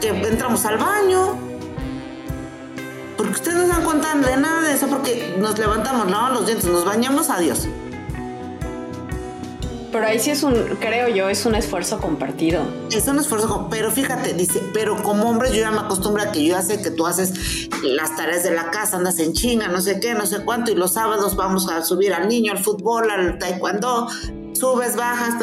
[0.00, 1.36] que entramos al baño.
[3.16, 6.46] Porque ustedes no se dan cuenta de nada de eso porque nos levantamos, lavamos los
[6.46, 7.66] dientes, nos bañamos, adiós.
[9.90, 12.62] Pero ahí sí es un, creo yo, es un esfuerzo compartido.
[12.90, 16.44] Es un esfuerzo, pero fíjate, dice, pero como hombre yo ya me acostumbro a que
[16.44, 19.80] yo ya sé que tú haces las tareas de la casa, andas en chinga, no
[19.80, 23.10] sé qué, no sé cuánto, y los sábados vamos a subir al niño al fútbol,
[23.10, 24.08] al taekwondo,
[24.52, 25.36] subes, bajas,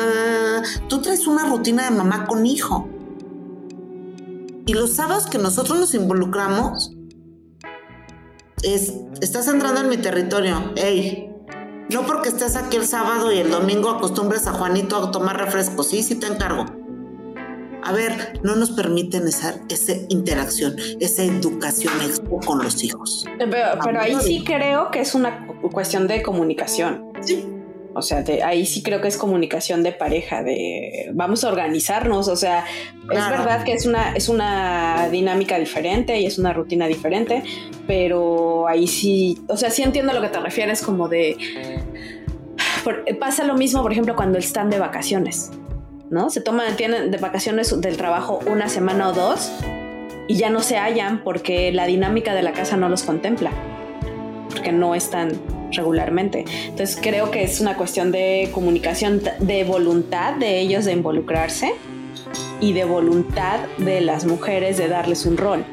[0.89, 2.87] tú traes una rutina de mamá con hijo.
[4.67, 6.91] Y los sábados que nosotros nos involucramos,
[8.63, 11.24] es, estás entrando en mi territorio, hey,
[11.89, 15.89] no porque estés aquí el sábado y el domingo acostumbres a Juanito a tomar refrescos,
[15.89, 16.65] sí, sí te encargo.
[17.83, 21.93] A ver, no nos permiten esa, esa interacción, esa educación
[22.43, 23.25] con los hijos.
[23.37, 27.11] Pero, ahí sí creo que es una cuestión de comunicación.
[27.21, 27.54] Sí.
[27.97, 32.27] O sea, ahí sí creo que es comunicación de pareja, de vamos a organizarnos.
[32.27, 32.65] O sea,
[33.09, 37.41] es verdad que es una, es una dinámica diferente y es una rutina diferente,
[37.87, 41.37] pero ahí sí, o sea, sí entiendo a lo que te refieres como de...
[43.17, 45.51] pasa lo mismo, por ejemplo, cuando están de vacaciones,
[46.09, 46.29] ¿no?
[46.29, 49.53] Se toman, tienen de vacaciones del trabajo una semana o dos
[50.27, 53.51] y ya no se hallan porque la dinámica de la casa no los contempla,
[54.51, 55.31] porque no están
[55.75, 56.45] regularmente.
[56.65, 61.73] Entonces creo que es una cuestión de comunicación, de voluntad de ellos de involucrarse
[62.59, 65.65] y de voluntad de las mujeres de darles un rol.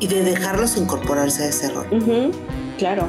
[0.00, 2.32] Y de dejarlos incorporarse a ese rol.
[2.78, 3.06] Claro,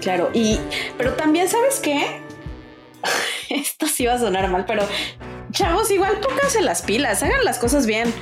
[0.00, 0.30] claro.
[0.32, 0.60] Y,
[0.96, 2.20] pero también, ¿sabes qué?
[3.50, 4.82] Esto sí va a sonar mal, pero
[5.50, 8.12] chavos, igual pónganse las pilas, hagan las cosas bien.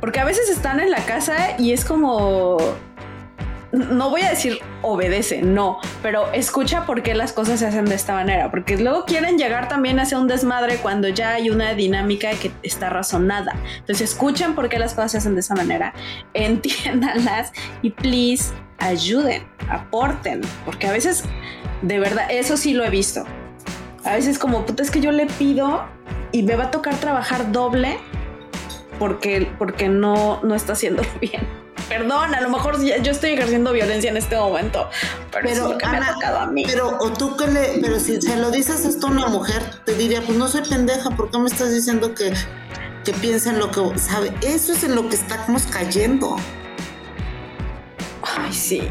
[0.00, 2.58] Porque a veces están en la casa y es como
[3.76, 7.94] no voy a decir obedece, no, pero escucha por qué las cosas se hacen de
[7.94, 12.30] esta manera, porque luego quieren llegar también hacia un desmadre cuando ya hay una dinámica
[12.30, 13.54] que está razonada.
[13.78, 15.92] Entonces escuchen por qué las cosas se hacen de esa manera,
[16.34, 21.24] entiéndanlas y please ayuden, aporten, porque a veces,
[21.82, 23.24] de verdad, eso sí lo he visto.
[24.04, 25.84] A veces como, puta, es que yo le pido
[26.32, 27.98] y me va a tocar trabajar doble
[28.98, 34.10] porque, porque no, no está haciéndolo bien perdón, a lo mejor yo estoy ejerciendo violencia
[34.10, 34.88] en este momento,
[35.32, 36.64] pero, es lo que me ha tocado a mí.
[36.66, 39.94] Pero, o tú que le, pero si se lo dices esto a una mujer, te
[39.94, 42.32] diría, pues no soy pendeja, ¿por qué me estás diciendo que,
[43.04, 44.32] que piensa en lo que sabe?
[44.42, 46.36] Eso es en lo que estamos cayendo.
[48.22, 48.82] Ay, sí.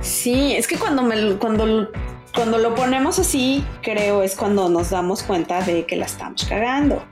[0.00, 1.90] Sí, es que cuando me cuando
[2.36, 7.02] cuando lo ponemos así, creo es cuando nos damos cuenta de que la estamos cagando.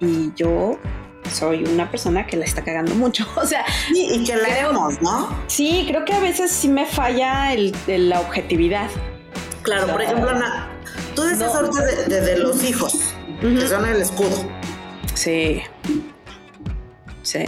[0.00, 0.78] Y yo
[1.30, 3.26] soy una persona que la está cagando mucho.
[3.36, 5.28] O sea, y que la vemos, ¿no?
[5.46, 8.90] Sí, creo que a veces sí me falla el, la objetividad.
[9.62, 10.70] Claro, por ejemplo, Ana,
[11.14, 14.48] tú decías ahorita de, los hijos, que son el escudo.
[15.14, 15.62] Sí.
[17.22, 17.44] Sí.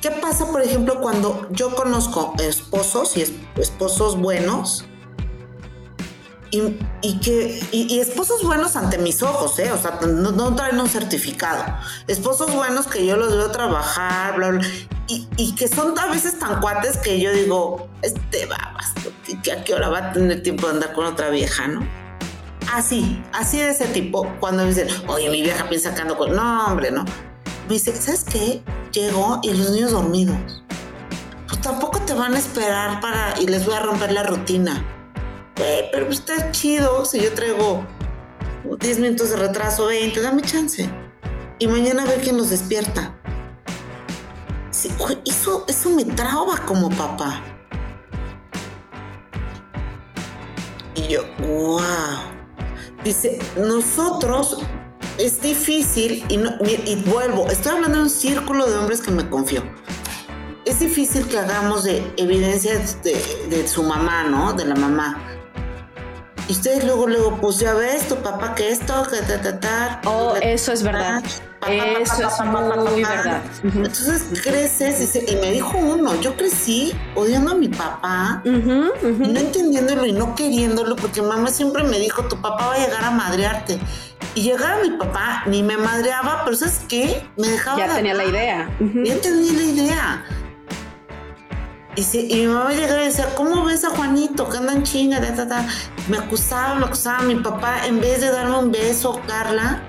[0.00, 3.24] ¿Qué pasa, por ejemplo, cuando yo conozco esposos y
[3.56, 4.86] esposos buenos
[6.50, 9.70] y, que y, esposos buenos ante mis ojos, ¿eh?
[9.72, 11.64] O sea, no, traen un certificado.
[12.08, 14.66] Esposos buenos que yo los veo trabajar, bla, bla,
[15.06, 18.92] y, que son a veces tan cuates que yo digo, este babas,
[19.42, 21.86] que a qué hora va a tener tiempo de andar con otra vieja, ¿no?
[22.72, 26.34] Así, así de ese tipo, cuando me dicen, oye, mi vieja piensa que ando con.
[26.34, 27.04] No, hombre, no.
[27.66, 28.62] Me dice, ¿sabes qué?
[28.92, 30.62] Llego y los niños dormidos.
[31.48, 33.40] Pues tampoco te van a esperar para.
[33.40, 34.84] y les voy a romper la rutina
[35.92, 37.84] pero está chido si yo traigo
[38.78, 40.88] 10 minutos de retraso, 20, dame chance.
[41.58, 43.14] Y mañana a ver quién los despierta.
[45.26, 47.42] eso, eso me traba como papá.
[50.94, 51.82] Y yo, wow.
[53.04, 54.58] Dice, nosotros
[55.18, 56.34] es difícil, y,
[56.90, 59.62] y vuelvo, estoy hablando de un círculo de hombres que me confío.
[60.64, 63.14] Es difícil que hagamos de evidencias de,
[63.48, 64.52] de su mamá, ¿no?
[64.52, 65.29] De la mamá
[66.50, 70.00] y ustedes luego, luego, pues ya ves, tu papá que esto, que ta, ta, ta.
[70.04, 71.22] Oh, eso es verdad.
[71.68, 73.40] Eso es muy verdad.
[73.62, 80.12] Entonces creces y, me dijo uno, yo crecí odiando a mi papá, no entendiéndolo y
[80.12, 83.78] no queriéndolo, porque mamá siempre me dijo, tu papá va a llegar a madrearte.
[84.34, 87.24] Y llegar a mi papá ni me madreaba, pero ¿sabes qué?
[87.36, 87.78] Me dejaba...
[87.78, 88.76] Ya tenía la idea.
[89.04, 90.24] Ya tenía la idea.
[91.96, 95.20] Y, mi mamá llegaba y decía, ¿cómo ves a Juanito que anda en chinga?
[96.08, 97.22] Me acusaba, me acusaba.
[97.22, 99.82] Mi papá, en vez de darme un beso, Carla,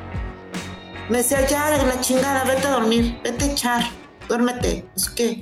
[1.10, 3.84] me decía, ya, la chingada, vete a dormir, vete a echar,
[4.28, 4.90] duérmete.
[4.96, 5.40] Es que,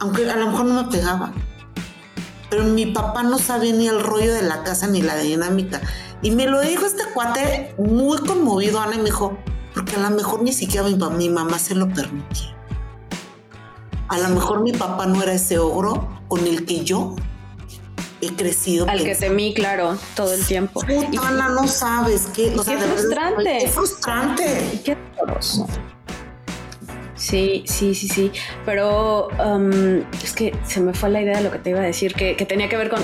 [0.00, 1.32] aunque a lo mejor no me pegaba,
[2.48, 5.80] pero mi papá no sabía ni el rollo de la casa ni la dinámica.
[6.22, 9.38] Y me lo dijo este cuate muy conmovido, Ana, y me dijo,
[9.74, 12.56] porque a lo mejor ni siquiera mi, mi mamá se lo permitía.
[14.12, 17.16] A lo mejor mi papá no era ese ogro con el que yo
[18.20, 18.86] he crecido.
[18.86, 20.82] Al que temí, claro, todo el tiempo.
[21.22, 22.52] Ana, no sabes qué.
[22.52, 23.58] qué frustrante.
[23.60, 24.80] qué frustrante.
[24.84, 25.66] Qué doloroso.
[27.14, 28.30] Sí, sí, sí, sí.
[28.66, 31.84] Pero um, es que se me fue la idea de lo que te iba a
[31.84, 33.02] decir, que, tenía que ver con,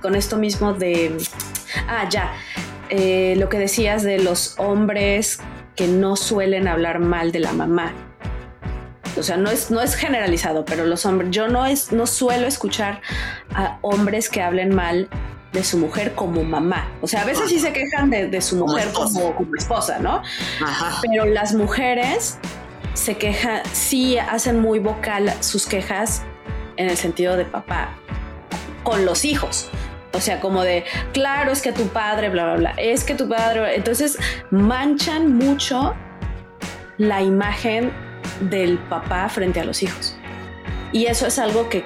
[0.00, 1.14] con, esto mismo de.
[1.88, 2.32] Ah, ya.
[2.88, 5.40] Eh, lo que decías de los hombres
[5.76, 7.92] que no suelen hablar mal de la mamá
[9.18, 12.46] o sea, no es, no es generalizado, pero los hombres, yo no, es, no suelo
[12.46, 13.00] escuchar
[13.54, 15.08] a hombres que hablen mal
[15.52, 16.88] de su mujer como mamá.
[17.00, 20.22] O sea, a veces sí se quejan de, su mujer como, esposa, ¿no?
[21.02, 22.38] Pero las mujeres
[22.94, 26.22] se quejan, sí hacen muy vocal sus quejas
[26.76, 27.94] en el sentido de papá
[28.82, 29.70] con los hijos.
[30.12, 33.28] O sea, como de, claro, es que tu padre, bla, bla, bla, es que tu
[33.28, 34.18] padre, entonces
[34.50, 35.94] manchan mucho
[36.96, 37.92] la imagen
[38.40, 40.16] del papá frente a los hijos.
[40.92, 41.84] Y eso es algo que,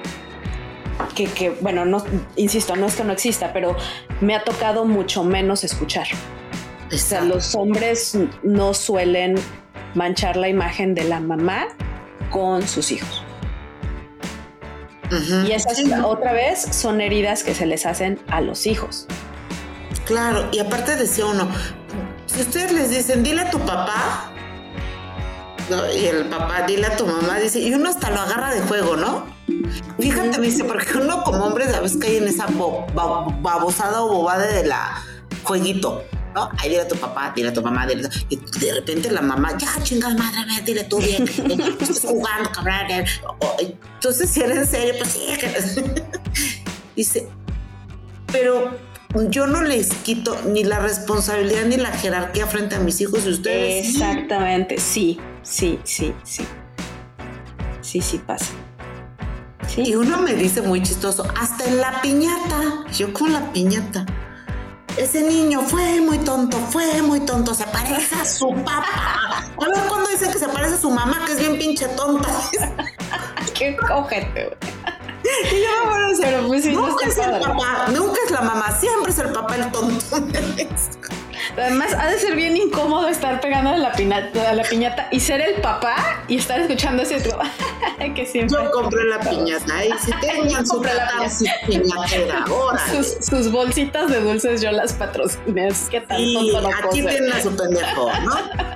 [1.15, 2.03] que, bueno, no,
[2.35, 3.75] insisto, no es que no exista, pero
[4.21, 6.07] me ha tocado mucho menos escuchar.
[6.91, 9.35] O sea, los hombres no suelen
[9.95, 11.67] manchar la imagen de la mamá
[12.29, 13.23] con sus hijos.
[15.45, 19.07] Y esas otra vez son heridas que se les hacen a los hijos.
[20.05, 21.47] Claro, y aparte decía uno,
[22.25, 24.32] si ustedes les dicen, dile a tu papá,
[25.69, 28.95] y el papá, dile a tu mamá, dice, y uno hasta lo agarra de juego,
[28.95, 29.25] ¿no?
[29.99, 34.45] Fíjate, me dice, porque uno como hombre, sabes que hay en esa babosada o bobada
[34.47, 35.03] de la
[35.43, 36.03] jueguito.
[36.33, 36.49] ¿no?
[36.57, 39.55] Ahí dile a tu papá, dile a tu mamá, dile y de repente la mamá,
[39.57, 43.05] ya chingada madre, dile tú bien, estás jugando, cabrón.
[43.59, 45.83] Entonces, si eres en serio, pues sí.
[46.95, 47.27] Dice,
[48.31, 48.71] pero
[49.29, 53.29] yo no les quito ni la responsabilidad ni la jerarquía frente a mis hijos y
[53.29, 53.89] ustedes.
[53.89, 56.45] Exactamente, sí, sí, sí, sí.
[57.81, 58.51] Sí, sí pasa.
[59.77, 62.85] Y uno me dice muy chistoso, hasta en la piñata.
[62.91, 64.05] Yo con la piñata.
[64.97, 69.43] Ese niño fue muy tonto, fue muy tonto, se parece a su papá.
[69.57, 72.29] A ver cuando dicen que se parece a su mamá, que es bien pinche tonta.
[73.55, 74.73] Qué cógete, güey.
[75.51, 79.11] Y yo me a pero pues nunca es el papá, nunca es la mamá, siempre
[79.11, 80.17] es el papá el tonto.
[81.57, 85.41] Además, ha de ser bien incómodo estar pegando a la, piñata, la piñata y ser
[85.41, 87.17] el papá y estar escuchando ese
[88.15, 88.57] que siempre.
[88.63, 90.81] Yo compré la piñata y si tengan su
[91.67, 92.81] piñatera, ahora.
[92.91, 95.69] Sus, sus, bolsitas de dulces yo las patrociné.
[95.89, 96.19] ¿Qué tal?
[96.19, 98.35] Y aquí tienen a su pendejo, ¿no?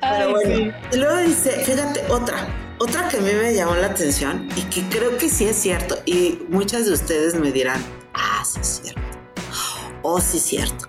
[0.00, 0.72] Pero bueno.
[0.92, 2.46] Y luego dice, fíjate, otra
[2.80, 5.98] otra que a mí me llamó la atención y que creo que sí es cierto,
[6.06, 7.78] y muchas de ustedes me dirán,
[8.14, 9.02] ah, sí es cierto,
[10.02, 10.88] oh, sí cierto.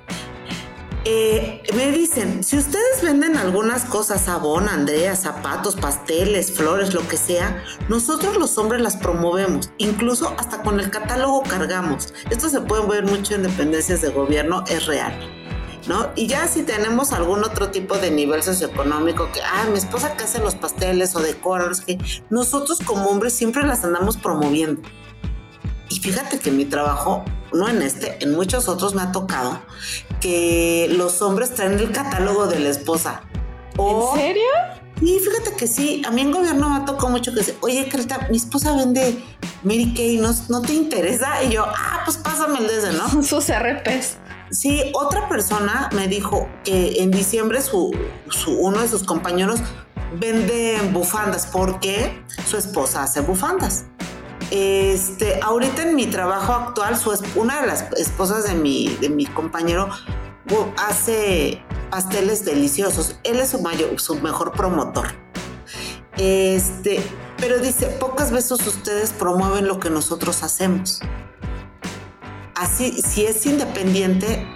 [1.04, 7.18] Eh, me dicen, si ustedes venden algunas cosas, sabón, Andrea, zapatos, pasteles, flores, lo que
[7.18, 12.14] sea, nosotros los hombres las promovemos, incluso hasta con el catálogo cargamos.
[12.30, 15.12] Esto se puede ver mucho en dependencias de gobierno, es real.
[15.88, 16.12] ¿no?
[16.16, 20.26] Y ya si tenemos algún otro tipo de nivel socioeconómico, que, ah, mi esposa que
[20.26, 21.98] hace los pasteles o decora, que
[22.30, 24.82] nosotros como hombres siempre las andamos promoviendo.
[26.02, 29.62] Fíjate que mi trabajo, no en este, en muchos otros me ha tocado
[30.20, 33.22] que los hombres traen el catálogo de la esposa.
[33.78, 34.50] ¿En serio?
[35.00, 37.88] Y fíjate que sí, a mí en gobierno me ha tocado mucho que dice, oye,
[37.90, 39.24] Creta, mi esposa vende
[39.64, 41.44] Mary Kay, ¿no, ¿no te interesa?
[41.44, 43.24] Y yo, ah, pues pásame el desde, ¿no?
[43.24, 44.18] Sus RPs.
[44.52, 47.92] Sí, otra persona me dijo que en diciembre su,
[48.48, 49.60] uno de sus compañeros
[50.20, 53.86] vende bufandas porque su esposa hace bufandas.
[54.52, 57.00] Este, ahorita en mi trabajo actual,
[57.36, 59.90] una de las esposas de mi, de mi compañero
[60.78, 63.18] hace pasteles deliciosos.
[63.24, 65.08] Él es su, mayor, su mejor promotor.
[66.18, 67.02] Este,
[67.38, 71.02] pero dice, pocas veces ustedes promueven lo que nosotros hacemos
[72.62, 74.48] así, si es independiente,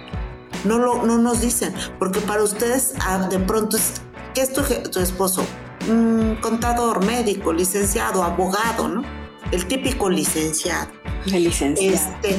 [0.64, 4.00] no, lo, no nos dicen, porque para ustedes ah, de pronto es,
[4.32, 5.44] ¿qué es tu, esposo?
[5.88, 9.25] Mm, contador, médico, licenciado, abogado, ¿no?
[9.52, 10.88] El típico licenciado.
[11.26, 11.94] El licenciado.
[11.94, 12.36] Este,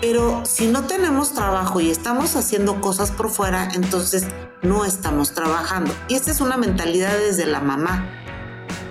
[0.00, 4.24] pero si no tenemos trabajo y estamos haciendo cosas por fuera, entonces
[4.62, 5.92] no estamos trabajando.
[6.08, 8.08] Y esta es una mentalidad desde la mamá.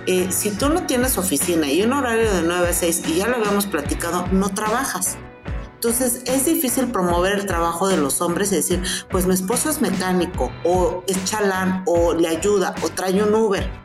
[0.06, 3.26] eh, si tú no tienes oficina y un horario de 9 a 6 y ya
[3.28, 5.16] lo habíamos platicado, no trabajas.
[5.76, 9.80] Entonces es difícil promover el trabajo de los hombres y decir, pues mi esposo es
[9.80, 13.83] mecánico o es chalán o le ayuda o trae un Uber.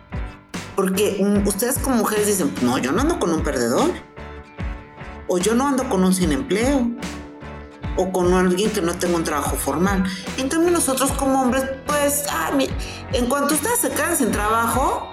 [0.80, 3.92] Porque ustedes como mujeres dicen, no, yo no ando con un perdedor.
[5.28, 6.90] O yo no ando con un sin empleo.
[7.98, 10.06] O con alguien que no tenga un trabajo formal.
[10.38, 12.52] En cambio nosotros como hombres, pues, ah,
[13.12, 15.12] en cuanto ustedes se quedan sin trabajo,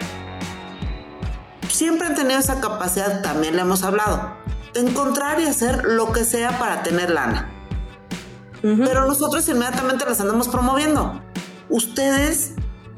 [1.68, 4.36] siempre han tenido esa capacidad, también le hemos hablado
[4.74, 7.50] encontrar y hacer lo que sea para tener lana.
[8.62, 11.20] Pero nosotros inmediatamente las andamos promoviendo.
[11.68, 12.52] Ustedes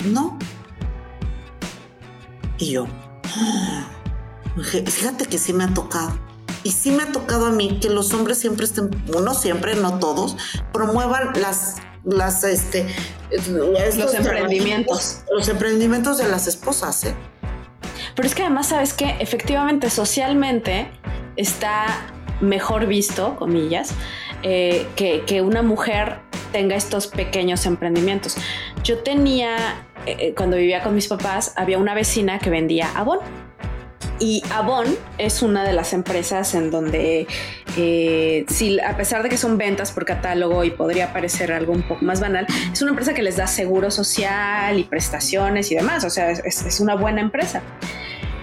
[0.05, 0.39] no.
[2.59, 2.87] Y yo,
[4.63, 6.19] fíjate que sí me ha tocado.
[6.65, 9.99] Y sí me ha tocado a mí que los hombres siempre estén, uno siempre, no
[9.99, 10.37] todos,
[10.73, 12.87] promuevan las, las, este,
[13.31, 15.21] los emprendimientos.
[15.35, 17.15] Los emprendimientos de las esposas, ¿eh?
[18.15, 20.91] Pero es que además, ¿sabes que Efectivamente, socialmente,
[21.37, 21.87] está
[22.41, 23.91] mejor visto, comillas,
[24.43, 26.21] eh, que, una mujer
[26.53, 28.37] tenga estos pequeños emprendimientos.
[28.85, 29.57] Yo tenía,
[30.07, 33.19] eh, eh, cuando vivía con mis papás, había una vecina que vendía Avon.
[34.21, 34.87] Y Avon
[35.17, 37.29] es una de las empresas en donde,
[37.77, 42.05] si, a pesar de que son ventas por catálogo y podría parecer algo un poco
[42.05, 46.05] más banal, es una empresa que les da seguro social y prestaciones y demás.
[46.05, 47.63] O sea, es, una buena empresa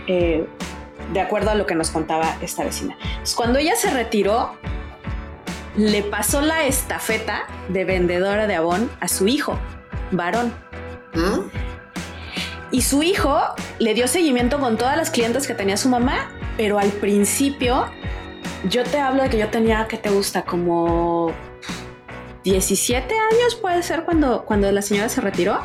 [0.08, 2.98] de acuerdo a lo que nos contaba esta vecina.
[3.36, 4.58] cuando ella se retiró,
[5.78, 9.60] le pasó la estafeta de vendedora de Avon a su hijo,
[10.12, 10.54] varón.
[11.14, 11.50] ¿Mm?
[12.72, 13.42] Y su hijo
[13.80, 17.86] le dio seguimiento con todas las clientes que tenía su mamá, pero al principio,
[18.70, 20.44] yo te hablo de que yo tenía, que te gusta?
[20.44, 21.32] Como
[22.44, 25.60] 17 años puede ser cuando, cuando la señora se retiró.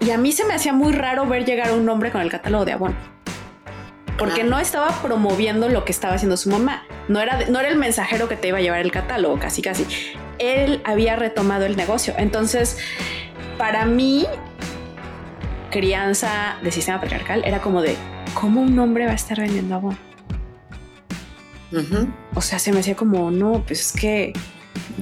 [0.00, 2.64] Y a mí se me hacía muy raro ver llegar un hombre con el catálogo
[2.64, 3.12] de Avon
[4.22, 6.84] porque no estaba promoviendo lo que estaba haciendo su mamá.
[7.08, 9.86] No era, no era el mensajero que te iba a llevar el catálogo, casi casi.
[10.38, 12.14] Él había retomado el negocio.
[12.16, 12.78] Entonces,
[13.58, 14.26] para mí,
[15.70, 17.96] crianza de sistema patriarcal era como de,
[18.34, 19.96] ¿cómo un hombre va a estar vendiendo agua?
[22.34, 24.32] O sea, se me hacía como, no, pues es que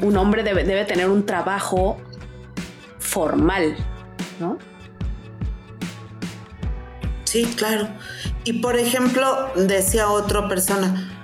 [0.01, 1.99] un hombre debe, debe tener un trabajo
[2.99, 3.77] formal,
[4.39, 4.59] ¿no?
[7.25, 7.89] Sí, claro.
[8.45, 11.20] Y por ejemplo, decía otra persona,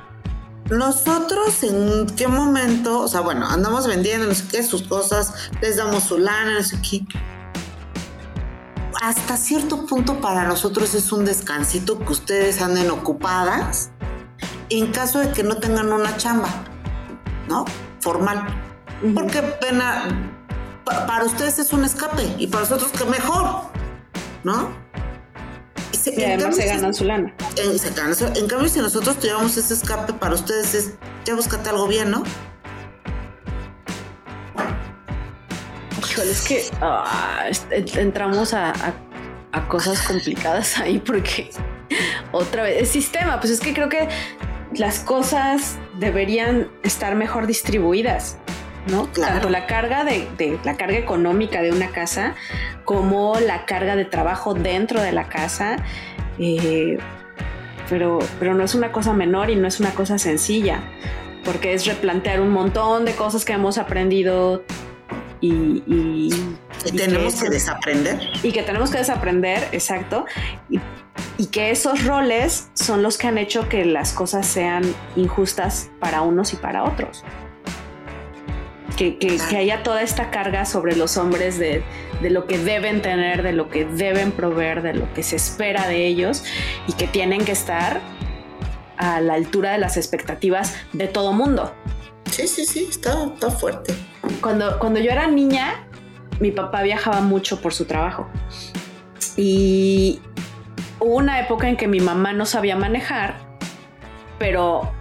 [0.71, 5.77] nosotros en qué momento, o sea, bueno, andamos vendiendo, no sé qué, sus cosas, les
[5.77, 7.07] damos su lana, no sé qué.
[9.01, 13.91] Hasta cierto punto para nosotros es un descansito que ustedes anden ocupadas
[14.71, 16.49] en caso de que no tengan una chamba,
[17.49, 17.65] ¿no?
[18.01, 18.47] Formal.
[19.15, 20.33] Porque pena,
[20.85, 23.63] para ustedes es un escape y para nosotros que mejor,
[24.43, 24.86] ¿no?
[26.15, 27.35] Y además se ganan su lana.
[27.57, 30.93] En, cambio, si nosotros tuviéramos ese escape para ustedes, es
[31.25, 32.23] ya búscate algo bien, ¿no?
[35.99, 38.73] Híjole, es que ah, entramos a,
[39.69, 41.51] cosas complicadas ahí porque
[42.33, 44.09] otra vez, el sistema, pues es que creo que
[44.75, 48.39] las cosas deberían estar mejor distribuidas.
[48.87, 49.07] ¿No?
[49.09, 52.35] Tanto la carga de, la carga económica de una casa
[52.85, 55.77] como la carga de trabajo dentro de la casa.
[56.39, 56.99] Eh,
[57.89, 60.83] pero, pero no es una cosa menor y no es una cosa sencilla,
[61.45, 64.65] porque es replantear un montón de cosas que hemos aprendido
[65.41, 66.31] y, y,
[66.97, 68.19] tenemos que, desaprender.
[68.43, 70.25] Y que tenemos que desaprender, exacto.
[70.69, 70.81] Y,
[71.39, 74.83] y que esos roles son los que han hecho que las cosas sean
[75.15, 77.23] injustas para unos y para otros
[78.97, 81.83] que, haya toda esta carga sobre los hombres de,
[82.23, 86.07] lo que deben tener, de lo que deben proveer, de lo que se espera de
[86.07, 86.45] ellos
[86.89, 88.01] y que tienen que estar
[88.97, 91.73] a la altura de las expectativas de todo mundo.
[92.31, 93.95] Sí, sí, sí, está, fuerte.
[94.41, 95.87] Cuando, cuando yo era niña,
[96.41, 98.29] mi papá viajaba mucho por su trabajo.
[99.37, 100.21] Y
[100.99, 103.37] hubo una época en que mi mamá no sabía manejar,
[104.39, 104.96] pero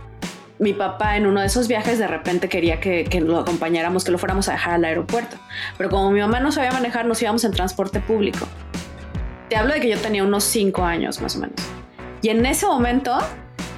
[0.58, 4.18] mi papá en uno de esos viajes de repente quería que, lo acompañáramos, que lo
[4.18, 5.38] fuéramos a dejar al aeropuerto.
[5.78, 8.48] Pero como mi mamá no sabía manejar, nos íbamos en transporte público.
[9.50, 11.60] Te hablo de que yo tenía unos cinco años más o menos.
[12.22, 13.18] Y en ese momento,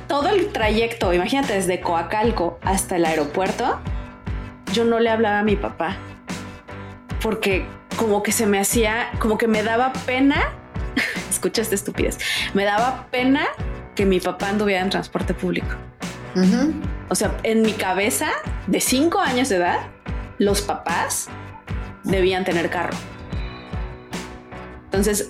[0.08, 3.80] todo el trayecto, imagínate, desde Coacalco hasta el aeropuerto,
[4.72, 5.98] yo no le hablaba a mi papá.
[7.22, 7.66] Porque
[7.98, 10.54] como que se me hacía, como que me daba pena,
[11.30, 12.20] escucha esta estupidez,
[12.54, 13.46] me daba pena
[13.96, 15.76] que mi papá anduviera en transporte público.
[17.10, 18.30] O sea, en mi cabeza,
[18.68, 19.88] de cinco años de edad,
[20.38, 21.28] los papás
[22.04, 22.98] debían tener carro.
[24.86, 25.30] Entonces,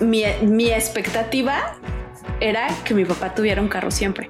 [0.00, 1.76] mi, mi expectativa
[2.40, 4.28] era que mi papá tuviera un carro siempre.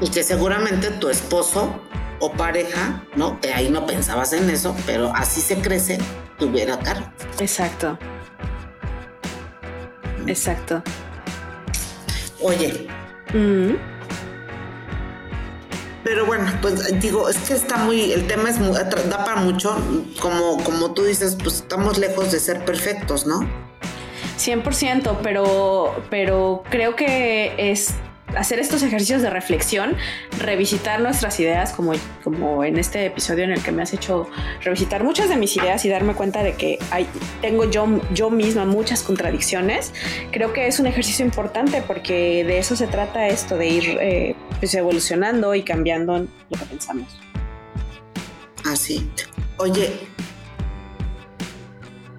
[0.00, 1.80] Y que seguramente tu esposo
[2.20, 3.40] o pareja, ¿no?
[3.40, 5.98] Que ahí no pensabas en eso, pero así se crece,
[6.38, 7.10] tuviera carro.
[7.38, 7.98] Exacto.
[10.26, 10.82] Exacto.
[12.42, 12.88] Oye.
[13.32, 13.95] Mm.
[16.06, 19.76] Pero bueno, pues digo, es que está muy, el tema es muy, da para mucho,
[20.20, 23.40] como, como tú dices, pues estamos lejos de ser perfectos, ¿no?
[24.38, 27.94] 100%, pero, pero creo que es
[28.36, 29.96] hacer estos ejercicios de reflexión,
[30.38, 34.28] revisitar nuestras ideas, como, como en este episodio en el que me has hecho
[34.62, 37.06] revisitar muchas de mis ideas y darme cuenta de que hay,
[37.40, 39.92] tengo yo, yo misma muchas contradicciones,
[40.30, 44.36] creo que es un ejercicio importante porque de eso se trata esto, de ir eh,
[44.60, 47.18] pues evolucionando y cambiando lo que pensamos.
[48.64, 49.08] Así.
[49.58, 49.90] Oye,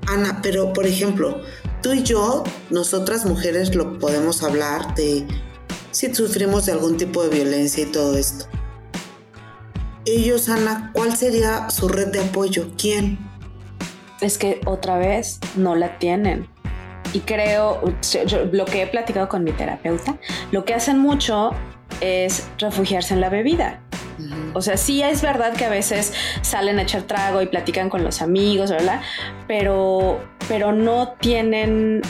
[0.08, 1.42] Ana, pero por ejemplo,
[1.82, 5.28] tú y yo, nosotras mujeres lo podemos hablar de
[5.98, 8.46] si sufrimos de algún tipo de violencia y todo esto.
[10.06, 12.70] Ellos, Ana, ¿cuál sería su red de apoyo?
[12.78, 13.18] ¿Quién?
[14.22, 16.48] Es que otra vez no la tienen.
[17.14, 17.82] Y creo,
[18.52, 20.20] lo que he platicado con mi terapeuta,
[20.52, 21.50] lo que hacen mucho
[22.00, 23.82] es refugiarse en la bebida.
[24.54, 28.04] O sea, sí es verdad que a veces salen a echar trago y platican con
[28.04, 29.02] los amigos, ¿verdad?
[29.48, 32.04] Pero, pero no tienen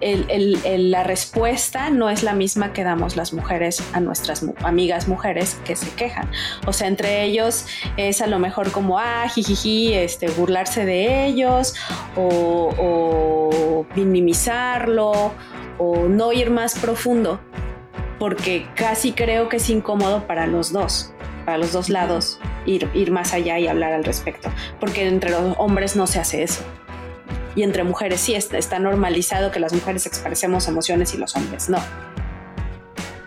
[0.00, 5.76] la respuesta no es la misma que damos las mujeres a nuestras amigas mujeres que
[5.76, 6.30] se quejan.
[6.66, 7.66] O sea, entre ellos
[7.96, 11.74] es a lo mejor como, ah, jijiji, este, burlarse de ellos
[12.16, 15.32] o, o minimizarlo
[15.78, 17.40] o no ir más profundo,
[18.18, 21.12] porque casi creo que es incómodo para los dos,
[21.44, 25.54] para los dos lados, ir, ir más allá y hablar al respecto, porque entre los
[25.58, 26.64] hombres no se hace eso
[27.56, 31.68] y entre mujeres sí está, está normalizado que las mujeres expresemos emociones y los hombres
[31.68, 31.78] no.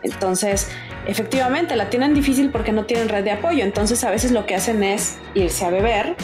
[0.04, 0.70] Entonces,
[1.08, 3.64] efectivamente, la tienen difícil porque no tienen red de apoyo.
[3.64, 6.16] Entonces, a veces lo que hacen es irse a beber,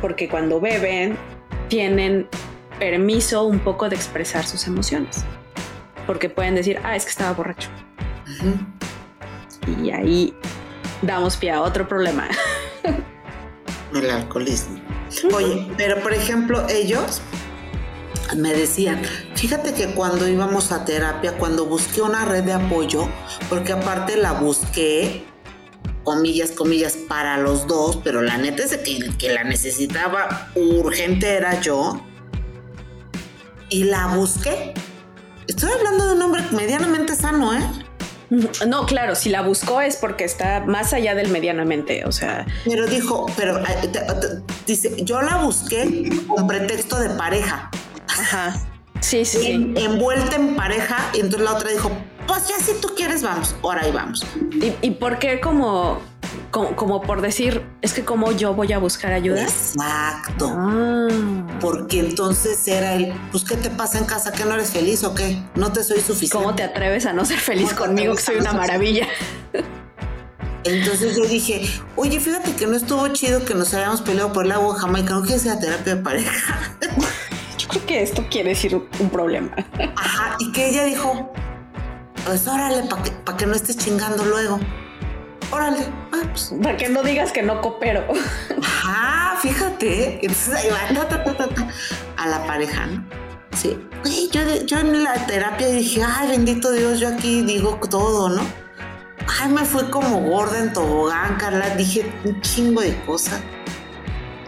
[0.00, 1.18] porque cuando beben
[1.68, 2.28] tienen
[2.78, 5.24] permiso un poco de expresar sus emociones.
[6.06, 7.68] Porque pueden decir, ah, es que estaba borracho.
[9.82, 10.34] Y ahí
[11.02, 12.28] damos pie a otro problema.
[13.94, 14.87] El alcoholismo.
[15.34, 17.22] Oye, pero por ejemplo, ellos
[18.36, 19.02] me decían,
[19.34, 23.08] fíjate que cuando íbamos a terapia, cuando busqué una red de apoyo,
[23.48, 25.24] porque aparte la busqué,
[26.04, 31.36] comillas, comillas, para los dos, pero la neta es que el que la necesitaba urgente
[31.36, 32.04] era yo,
[33.70, 34.74] y la busqué.
[35.46, 37.87] Estoy hablando de un hombre medianamente sano, ¿eh?
[38.30, 42.46] No, claro, si la buscó es porque está más allá del medianamente, o sea.
[42.64, 47.70] Pero dijo, pero eh, dice, yo la busqué con pretexto de pareja.
[48.08, 48.54] Ajá.
[49.00, 49.72] Sí, sí.
[49.76, 51.88] envuelta en pareja, y entonces la otra dijo,
[52.26, 54.26] pues ya si tú quieres, vamos, ahora ahí vamos.
[54.60, 56.00] ¿Y, y por qué como
[56.50, 59.42] como, por decir, es que como yo voy a buscar ayuda.
[59.42, 60.52] Exacto.
[60.56, 61.08] Ah.
[61.60, 64.32] Porque entonces era el, pues, ¿qué te pasa en casa?
[64.32, 65.42] ¿Que no eres feliz o qué?
[65.54, 66.36] No te soy suficiente.
[66.36, 69.06] ¿Cómo te atreves a no ser feliz conmigo, que soy una maravilla?
[70.64, 74.52] Entonces yo dije, oye, fíjate que no estuvo chido que nos hayamos peleado por el
[74.52, 76.32] agua Jamaica, no quieres sea terapia de pareja.
[77.58, 79.50] Yo creo que esto quiere decir un problema.
[79.96, 81.32] Ajá, y que ella dijo,
[82.24, 84.60] pues órale, para que, que no estés chingando luego
[85.50, 85.78] órale,
[86.62, 88.04] Para que no digas que no coopero.
[88.84, 90.18] Ah, fíjate.
[90.22, 91.02] Entonces ahí va,
[92.16, 93.04] a la pareja, ¿no?
[93.56, 93.78] Sí.
[94.32, 98.42] yo, yo en la terapia dije, ay, bendito Dios, yo aquí digo todo, ¿no?
[99.40, 101.74] Ay, me fui como gorda en tobogán, Carla.
[101.76, 103.40] Dije un chingo de cosas.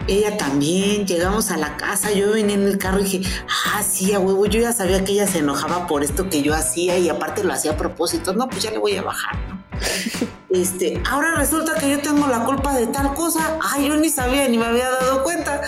[0.07, 4.13] Ella también, llegamos a la casa, yo venía en el carro y dije, ah, sí,
[4.13, 7.07] a huevo, yo ya sabía que ella se enojaba por esto que yo hacía y
[7.07, 9.60] aparte lo hacía a propósito, no, pues ya le voy a bajar, ¿no?
[10.49, 14.47] Este, ahora resulta que yo tengo la culpa de tal cosa, ay, yo ni sabía,
[14.47, 15.61] ni me había dado cuenta.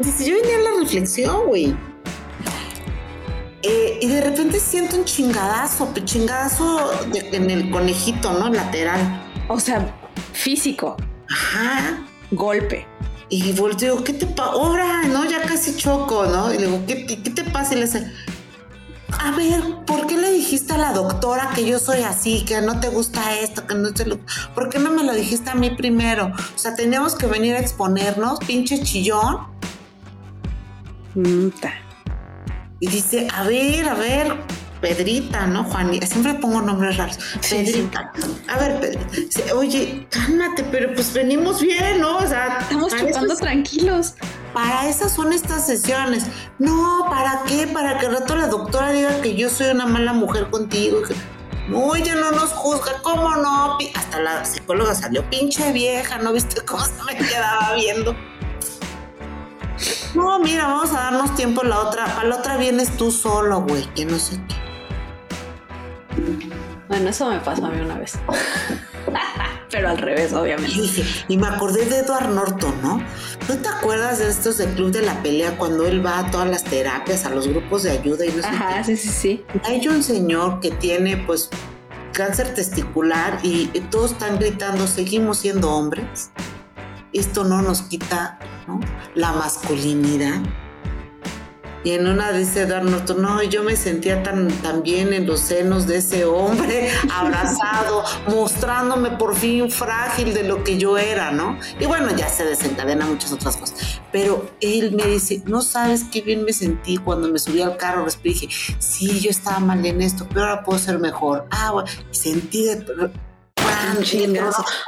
[0.00, 1.76] Dice, yo venía en la reflexión, güey.
[3.62, 8.50] Eh, y de repente siento un chingadazo, chingadazo en el conejito, ¿no?
[8.50, 9.00] Lateral.
[9.48, 9.94] O sea,
[10.32, 10.96] físico.
[11.30, 12.04] Ajá.
[12.32, 12.86] Golpe.
[13.28, 14.50] Y volteo, ¿qué te pasa?
[14.50, 15.24] Ahora, ¿no?
[15.24, 16.52] Ya casi choco, ¿no?
[16.52, 17.74] Y le digo, ¿qué, qué te pasa?
[17.74, 18.12] Y le dice,
[19.18, 22.80] a ver, ¿por qué le dijiste a la doctora que yo soy así, que no
[22.80, 24.18] te gusta esto, que no te lo...
[24.54, 26.32] ¿Por qué no me lo dijiste a mí primero?
[26.54, 29.46] O sea, teníamos que venir a exponernos, pinche chillón.
[32.80, 34.36] Y dice, a ver, a ver,
[34.82, 35.62] Pedrita, ¿no?
[35.62, 37.16] Juan, siempre pongo nombres raros.
[37.48, 38.12] Pedrita.
[38.48, 39.54] A ver, Pedrita.
[39.54, 42.18] Oye, cálmate, pero pues venimos bien, ¿no?
[42.18, 44.14] O sea, estamos chupando tranquilos.
[44.52, 46.24] para esas son estas sesiones.
[46.58, 47.68] No, ¿para qué?
[47.68, 50.98] Para que el rato la doctora diga que yo soy una mala mujer contigo.
[51.68, 53.78] No, ella no nos juzga, ¿cómo no?
[53.94, 58.16] Hasta la psicóloga salió, pinche vieja, ¿no viste cómo se me quedaba viendo?
[60.16, 62.06] No, mira, vamos a darnos tiempo la otra.
[62.16, 64.61] Para la otra vienes tú solo, güey, que no sé qué.
[66.88, 68.18] Bueno, eso me pasó a mí una vez.
[69.70, 71.02] Pero al revés, obviamente.
[71.28, 73.02] Y, me acordé de Edward Norton, ¿no?
[73.48, 76.48] ¿No te acuerdas de estos del Club de la Pelea cuando él va a todas
[76.48, 79.44] las terapias, a los grupos de ayuda y no sé Ajá, sí, sí, sí.
[79.64, 81.48] Hay un señor que tiene, pues,
[82.12, 86.30] cáncer testicular y todos están gritando, seguimos siendo hombres.
[87.14, 88.80] Esto no nos quita ¿no?
[89.14, 90.40] la masculinidad
[91.84, 95.86] y en una dice Darnold, no, yo me sentía tan, tan bien en los senos
[95.86, 101.58] de ese hombre, abrazado, mostrándome por fin frágil de lo que yo era, ¿no?
[101.80, 104.00] Y bueno, ya se desencadena muchas otras cosas.
[104.12, 108.04] Pero él me dice, no sabes qué bien me sentí cuando me subí al carro,
[108.04, 111.46] respiré, dije, sí, yo estaba mal en esto, pero ahora puedo ser mejor.
[111.50, 113.10] Ah, bueno, sentí de...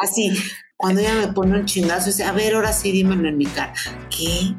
[0.01, 0.33] Así,
[0.77, 3.73] cuando ella me pone un chingazo, dice, a ver, ahora sí dímelo en mi cara.
[4.11, 4.55] ¿Qué?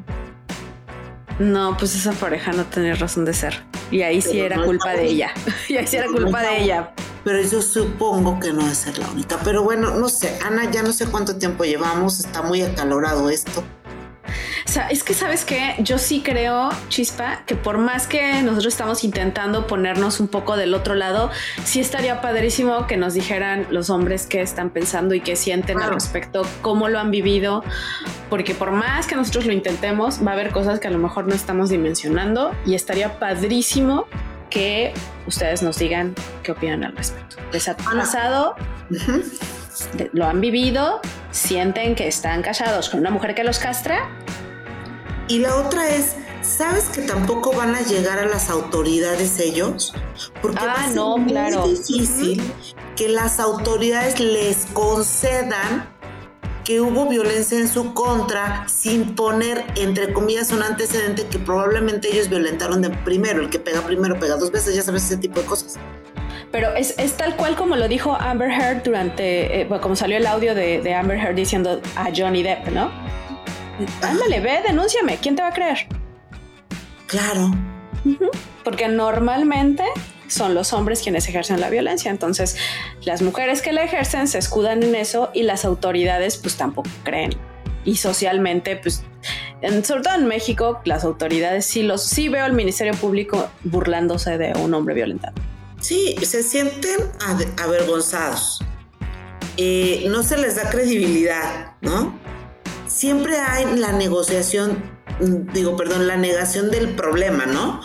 [1.38, 3.62] No, pues esa pareja no tenía razón de ser.
[3.90, 5.32] Y ahí sí era culpa de ella.
[5.68, 6.92] y ahí sí era culpa de ella.
[7.24, 9.38] Pero yo supongo que no va a ser la única.
[9.44, 13.64] Pero bueno, no sé, Ana, ya no sé cuánto tiempo llevamos, está muy acalorado esto.
[14.66, 18.74] O sea, es que sabes que yo sí creo, Chispa, que por más que nosotros
[18.74, 21.30] estamos intentando ponernos un poco del otro lado,
[21.64, 25.92] sí estaría padrísimo que nos dijeran los hombres qué están pensando y qué sienten al
[25.92, 27.64] respecto, cómo lo han vivido,
[28.30, 31.26] porque por más que nosotros lo intentemos, va a haber cosas que a lo mejor
[31.26, 34.06] no estamos dimensionando y estaría padrísimo
[34.50, 34.94] que
[35.26, 37.36] ustedes nos digan qué opinan al respecto.
[37.52, 38.54] ¿Les ha pasado?
[40.12, 41.00] ¿Lo han vivido?
[41.30, 44.08] ¿Sienten que están casados con una mujer que los castra?
[45.28, 49.92] Y la otra es, ¿sabes que tampoco van a llegar a las autoridades ellos?
[50.40, 51.66] Porque ah, no, claro.
[51.66, 52.42] difícil
[52.94, 55.94] que las autoridades les concedan
[56.64, 62.28] que hubo violencia en su contra sin poner, entre comillas, un antecedente que probablemente ellos
[62.28, 63.40] violentaron de primero.
[63.40, 65.78] El que pega primero pega dos veces, ya sabes, ese tipo de cosas.
[66.52, 70.54] Pero es, tal cual como lo dijo Amber Heard durante, eh, como salió el audio
[70.54, 72.90] de, de Amber Heard diciendo a Johnny Depp, ¿no?
[74.02, 75.18] Ándale, ve, denúnciame.
[75.18, 75.86] ¿Quién te va a creer?
[77.06, 77.52] Claro.
[78.64, 79.84] Porque normalmente
[80.28, 82.10] son los hombres quienes ejercen la violencia.
[82.10, 82.56] Entonces,
[83.04, 87.30] las mujeres que la ejercen se escudan en eso y las autoridades pues tampoco creen.
[87.84, 89.04] Y socialmente, pues,
[89.62, 94.38] en, sobre todo en México, las autoridades sí los sí veo al Ministerio Público burlándose
[94.38, 95.34] de un hombre violentado.
[95.80, 97.00] Sí, se sienten
[97.58, 98.60] avergonzados.
[99.56, 102.26] Eh, no se les da credibilidad, ¿no?
[102.86, 104.82] siempre hay la negociación,
[105.52, 107.80] digo, perdón, la negación del problema, ¿no?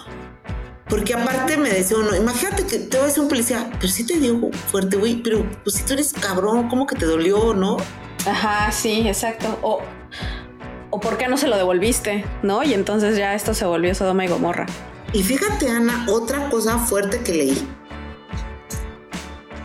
[0.88, 4.06] Porque aparte me decía uno, imagínate que te va a decir un policía, pero sí
[4.06, 7.78] te digo fuerte, güey, pero pues si tú eres cabrón, ¿cómo que te dolió, no?
[8.26, 9.58] Ajá, sí, exacto.
[9.62, 9.82] O,
[10.90, 12.64] o por qué no se lo devolviste, ¿no?
[12.64, 14.66] Y entonces ya esto se volvió Sodoma y Gomorra.
[15.14, 17.68] Y fíjate, Ana, otra cosa fuerte que leí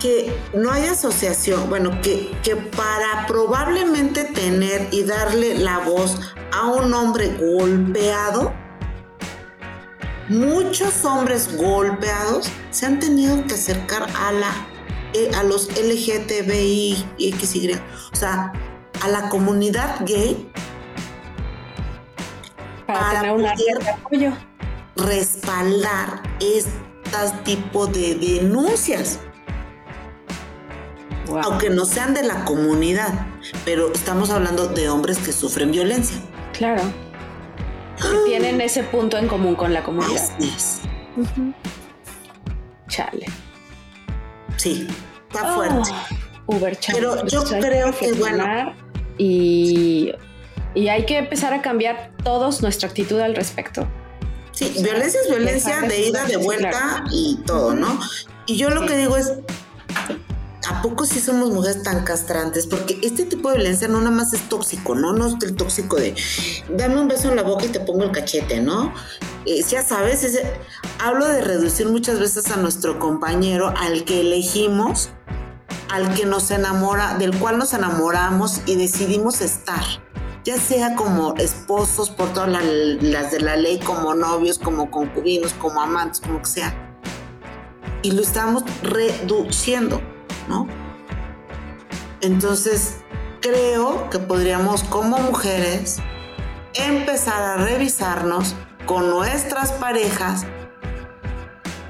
[0.06, 6.20] que no hay asociación, bueno, que, que para probablemente tener y darle la voz
[6.52, 8.52] a un hombre golpeado,
[10.28, 14.52] muchos hombres golpeados se han tenido que acercar a la
[15.12, 17.80] eh, a los LGTBI y XY,
[18.12, 18.52] o sea,
[19.02, 20.50] a la comunidad gay
[22.86, 24.32] para, tener una poder
[24.96, 26.70] respaldar este
[27.44, 29.20] tipo de denuncias
[31.42, 33.26] aunque no sean de la comunidad,
[33.64, 36.16] pero estamos hablando de hombres que sufren violencia.
[36.52, 36.82] Claro.
[37.98, 40.22] Y tienen ese punto en común con la comunidad.
[40.36, 40.80] Así es.
[42.88, 43.26] Chale.
[44.56, 44.86] Sí,
[45.28, 45.90] está oh, fuerte.
[46.46, 48.74] Uber Pero yo creo que, bueno.
[49.18, 50.12] Y,
[50.74, 53.88] y hay que empezar a cambiar todos nuestra actitud al respecto.
[54.52, 57.98] Sí, violencia es violencia de ida, de vuelta y todo, ¿no?
[58.46, 59.32] Y yo lo que digo es,
[60.68, 62.66] ¿a poco sí somos mujeres tan castrantes?
[62.66, 65.12] Porque este tipo de violencia no nada más es tóxico, ¿no?
[65.12, 66.14] No es el tóxico de
[66.70, 68.92] dame un beso en la boca y te pongo el cachete, ¿no?
[69.44, 70.38] Eh, ya sabes,
[70.98, 75.10] hablo de reducir muchas veces a nuestro compañero al que elegimos,
[75.88, 79.84] al que nos enamora, del cual nos enamoramos y decidimos estar.
[80.44, 85.80] Ya sea como esposos por todas las de la ley, como novios, como concubinos, como
[85.80, 86.98] amantes, como que sea.
[88.02, 90.00] Y lo estamos reduciendo
[90.48, 90.66] ¿no?
[92.20, 92.98] Entonces,
[93.40, 95.98] creo que podríamos como mujeres
[96.74, 98.54] empezar a revisarnos
[98.86, 100.46] con nuestras parejas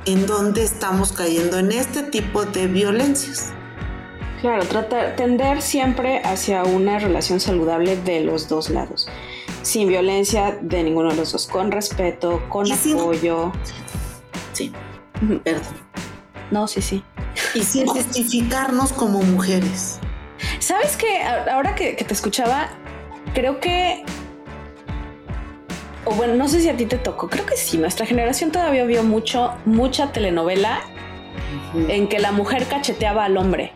[0.04, 3.52] en dónde estamos cayendo en este tipo de violencias.
[4.40, 9.09] Claro, tratar, tender siempre hacia una relación saludable de los dos lados,
[9.62, 13.52] sin violencia de ninguno de los dos, con respeto, con apoyo.
[14.52, 14.72] Sí,
[15.42, 15.74] perdón.
[16.50, 17.02] No, sí, sí.
[17.55, 19.99] Y sin justificarnos como mujeres.
[20.59, 21.22] ¿Sabes qué?
[21.22, 22.68] Ahora que, que te escuchaba,
[23.34, 24.05] creo que
[26.07, 28.84] o bueno, no sé si a ti te tocó, creo que sí, nuestra generación todavía
[28.84, 30.80] vio mucho, mucha telenovela
[31.89, 33.72] en que la mujer cacheteaba al hombre.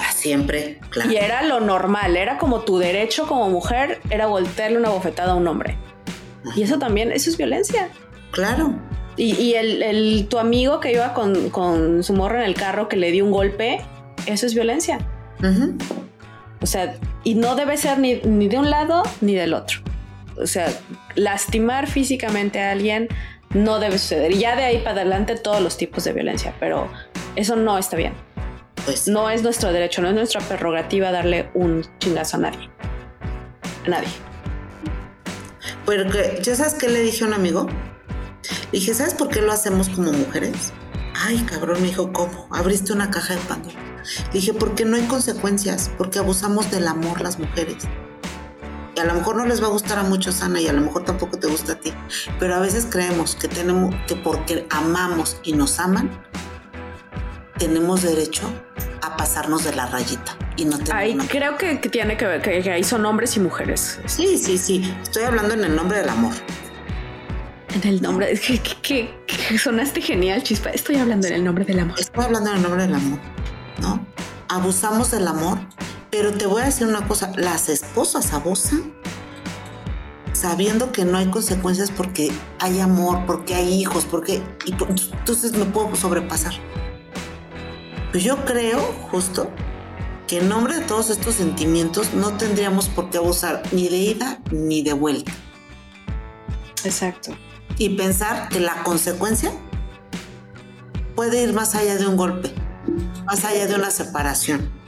[0.00, 1.12] Ah, siempre, claro.
[1.12, 5.34] Y era lo normal, era como tu derecho como mujer, era voltearle una bofetada a
[5.34, 5.76] un hombre.
[6.56, 7.90] Y eso también, eso es violencia.
[8.30, 8.74] Claro.
[9.16, 13.24] Y, el, tu amigo que iba con, su morro en el carro que le dio
[13.24, 13.80] un golpe,
[14.26, 14.98] eso es violencia.
[16.60, 19.80] O sea, y no debe ser ni, ni de un lado ni del otro
[20.40, 20.72] o sea,
[21.14, 23.08] lastimar físicamente a alguien
[23.50, 24.32] no debe suceder.
[24.32, 26.88] Y ya de ahí para adelante todos los tipos de violencia, pero
[27.36, 28.14] eso no está bien.
[28.84, 32.68] Pues no es nuestro derecho, no es nuestra prerrogativa darle un chingazo a nadie.
[33.86, 34.08] A nadie.
[35.84, 37.68] Porque, ¿ya sabes qué le dije a un amigo?
[38.72, 40.72] Le dije, ¿sabes por qué lo hacemos como mujeres?
[41.14, 42.48] Ay, cabrón, me dijo, ¿cómo?
[42.50, 43.76] Abriste una caja de Pandora.
[44.26, 47.86] Le dije, porque no hay consecuencias, porque abusamos del amor las mujeres
[48.96, 50.80] y a lo mejor no les va a gustar a muchos, Ana, y a lo
[50.80, 51.92] mejor tampoco te gusta a ti,
[52.38, 56.10] pero a veces creemos que tenemos que porque amamos y nos aman,
[57.58, 58.42] tenemos derecho
[59.02, 62.84] a pasarnos de la rayita y no Ahí creo que, tiene que ver que, ahí
[62.84, 64.00] son hombres y mujeres.
[64.06, 64.94] Sí, sí, sí.
[65.02, 66.32] Estoy hablando en el nombre del amor.
[67.74, 68.38] En el nombre,
[68.82, 70.70] que, que, sonaste genial, chispa.
[70.70, 71.98] Estoy hablando en el nombre del amor.
[71.98, 73.18] Estoy hablando en el nombre del amor,
[73.80, 74.06] ¿no?
[74.48, 75.58] Abusamos del amor
[76.14, 78.94] pero te voy a decir una cosa, las esposas abusan
[80.32, 85.96] sabiendo que no hay consecuencias porque hay amor, porque hay hijos, porque entonces me puedo
[85.96, 86.52] sobrepasar.
[88.12, 88.78] Pues yo creo
[89.10, 89.50] justo
[90.28, 94.38] que en nombre de todos estos sentimientos no tendríamos por qué abusar ni de ida
[94.52, 95.32] ni de vuelta.
[96.84, 97.36] Exacto.
[97.78, 99.50] Y pensar que la consecuencia
[101.16, 102.52] puede ir más allá de un golpe,
[103.26, 104.84] más allá de una separación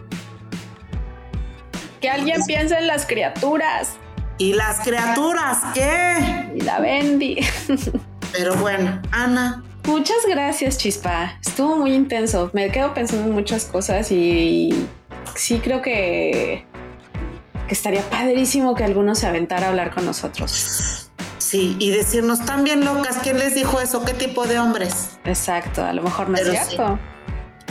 [2.01, 3.97] que alguien piense en las criaturas.
[4.39, 6.53] ¿Y las criaturas qué?
[6.55, 7.39] Y la Bendy.
[8.33, 9.64] Pero bueno, Ana.
[9.85, 11.39] Muchas gracias, Chispa.
[11.45, 12.51] Estuvo muy intenso.
[12.53, 14.87] Me quedo pensando en muchas cosas y
[15.35, 16.66] sí creo que,
[17.66, 21.05] que estaría padrísimo que alguno se aventara a hablar con nosotros.
[21.57, 24.04] Sí, y decirnos, también locas, ¿quién les dijo eso?
[24.04, 25.18] ¿Qué tipo de hombres?
[25.24, 26.98] Exacto, a lo mejor no es cierto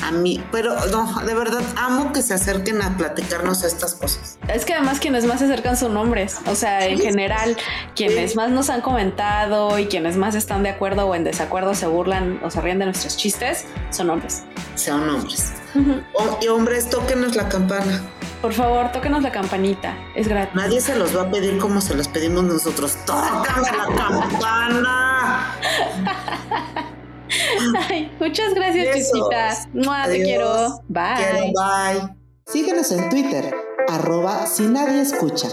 [0.01, 4.37] a mí, pero no, de verdad amo que se acerquen a platicarnos estas cosas.
[4.47, 7.57] Es que además quienes más se acercan son hombres, o sea, en general,
[7.95, 11.87] quienes más nos han comentado y quienes más están de acuerdo o en desacuerdo se
[11.87, 14.43] burlan o se ríen de nuestros chistes, son hombres.
[14.75, 15.53] Son hombres.
[16.41, 18.01] y hombres, tóquenos la campana.
[18.45, 20.53] Por favor, tóquenos la campanita, es gratis.
[20.53, 22.95] Nadie se los va a pedir como se los pedimos nosotros.
[23.03, 25.55] ¡Tócame la campana!
[28.19, 30.05] muchas gracias, Chisita.
[30.05, 30.79] te quiero.
[30.87, 31.53] Bye.
[31.55, 32.15] bye.
[32.45, 33.51] Síguenos en Twitter,
[33.87, 35.47] arroba si nadie escucha.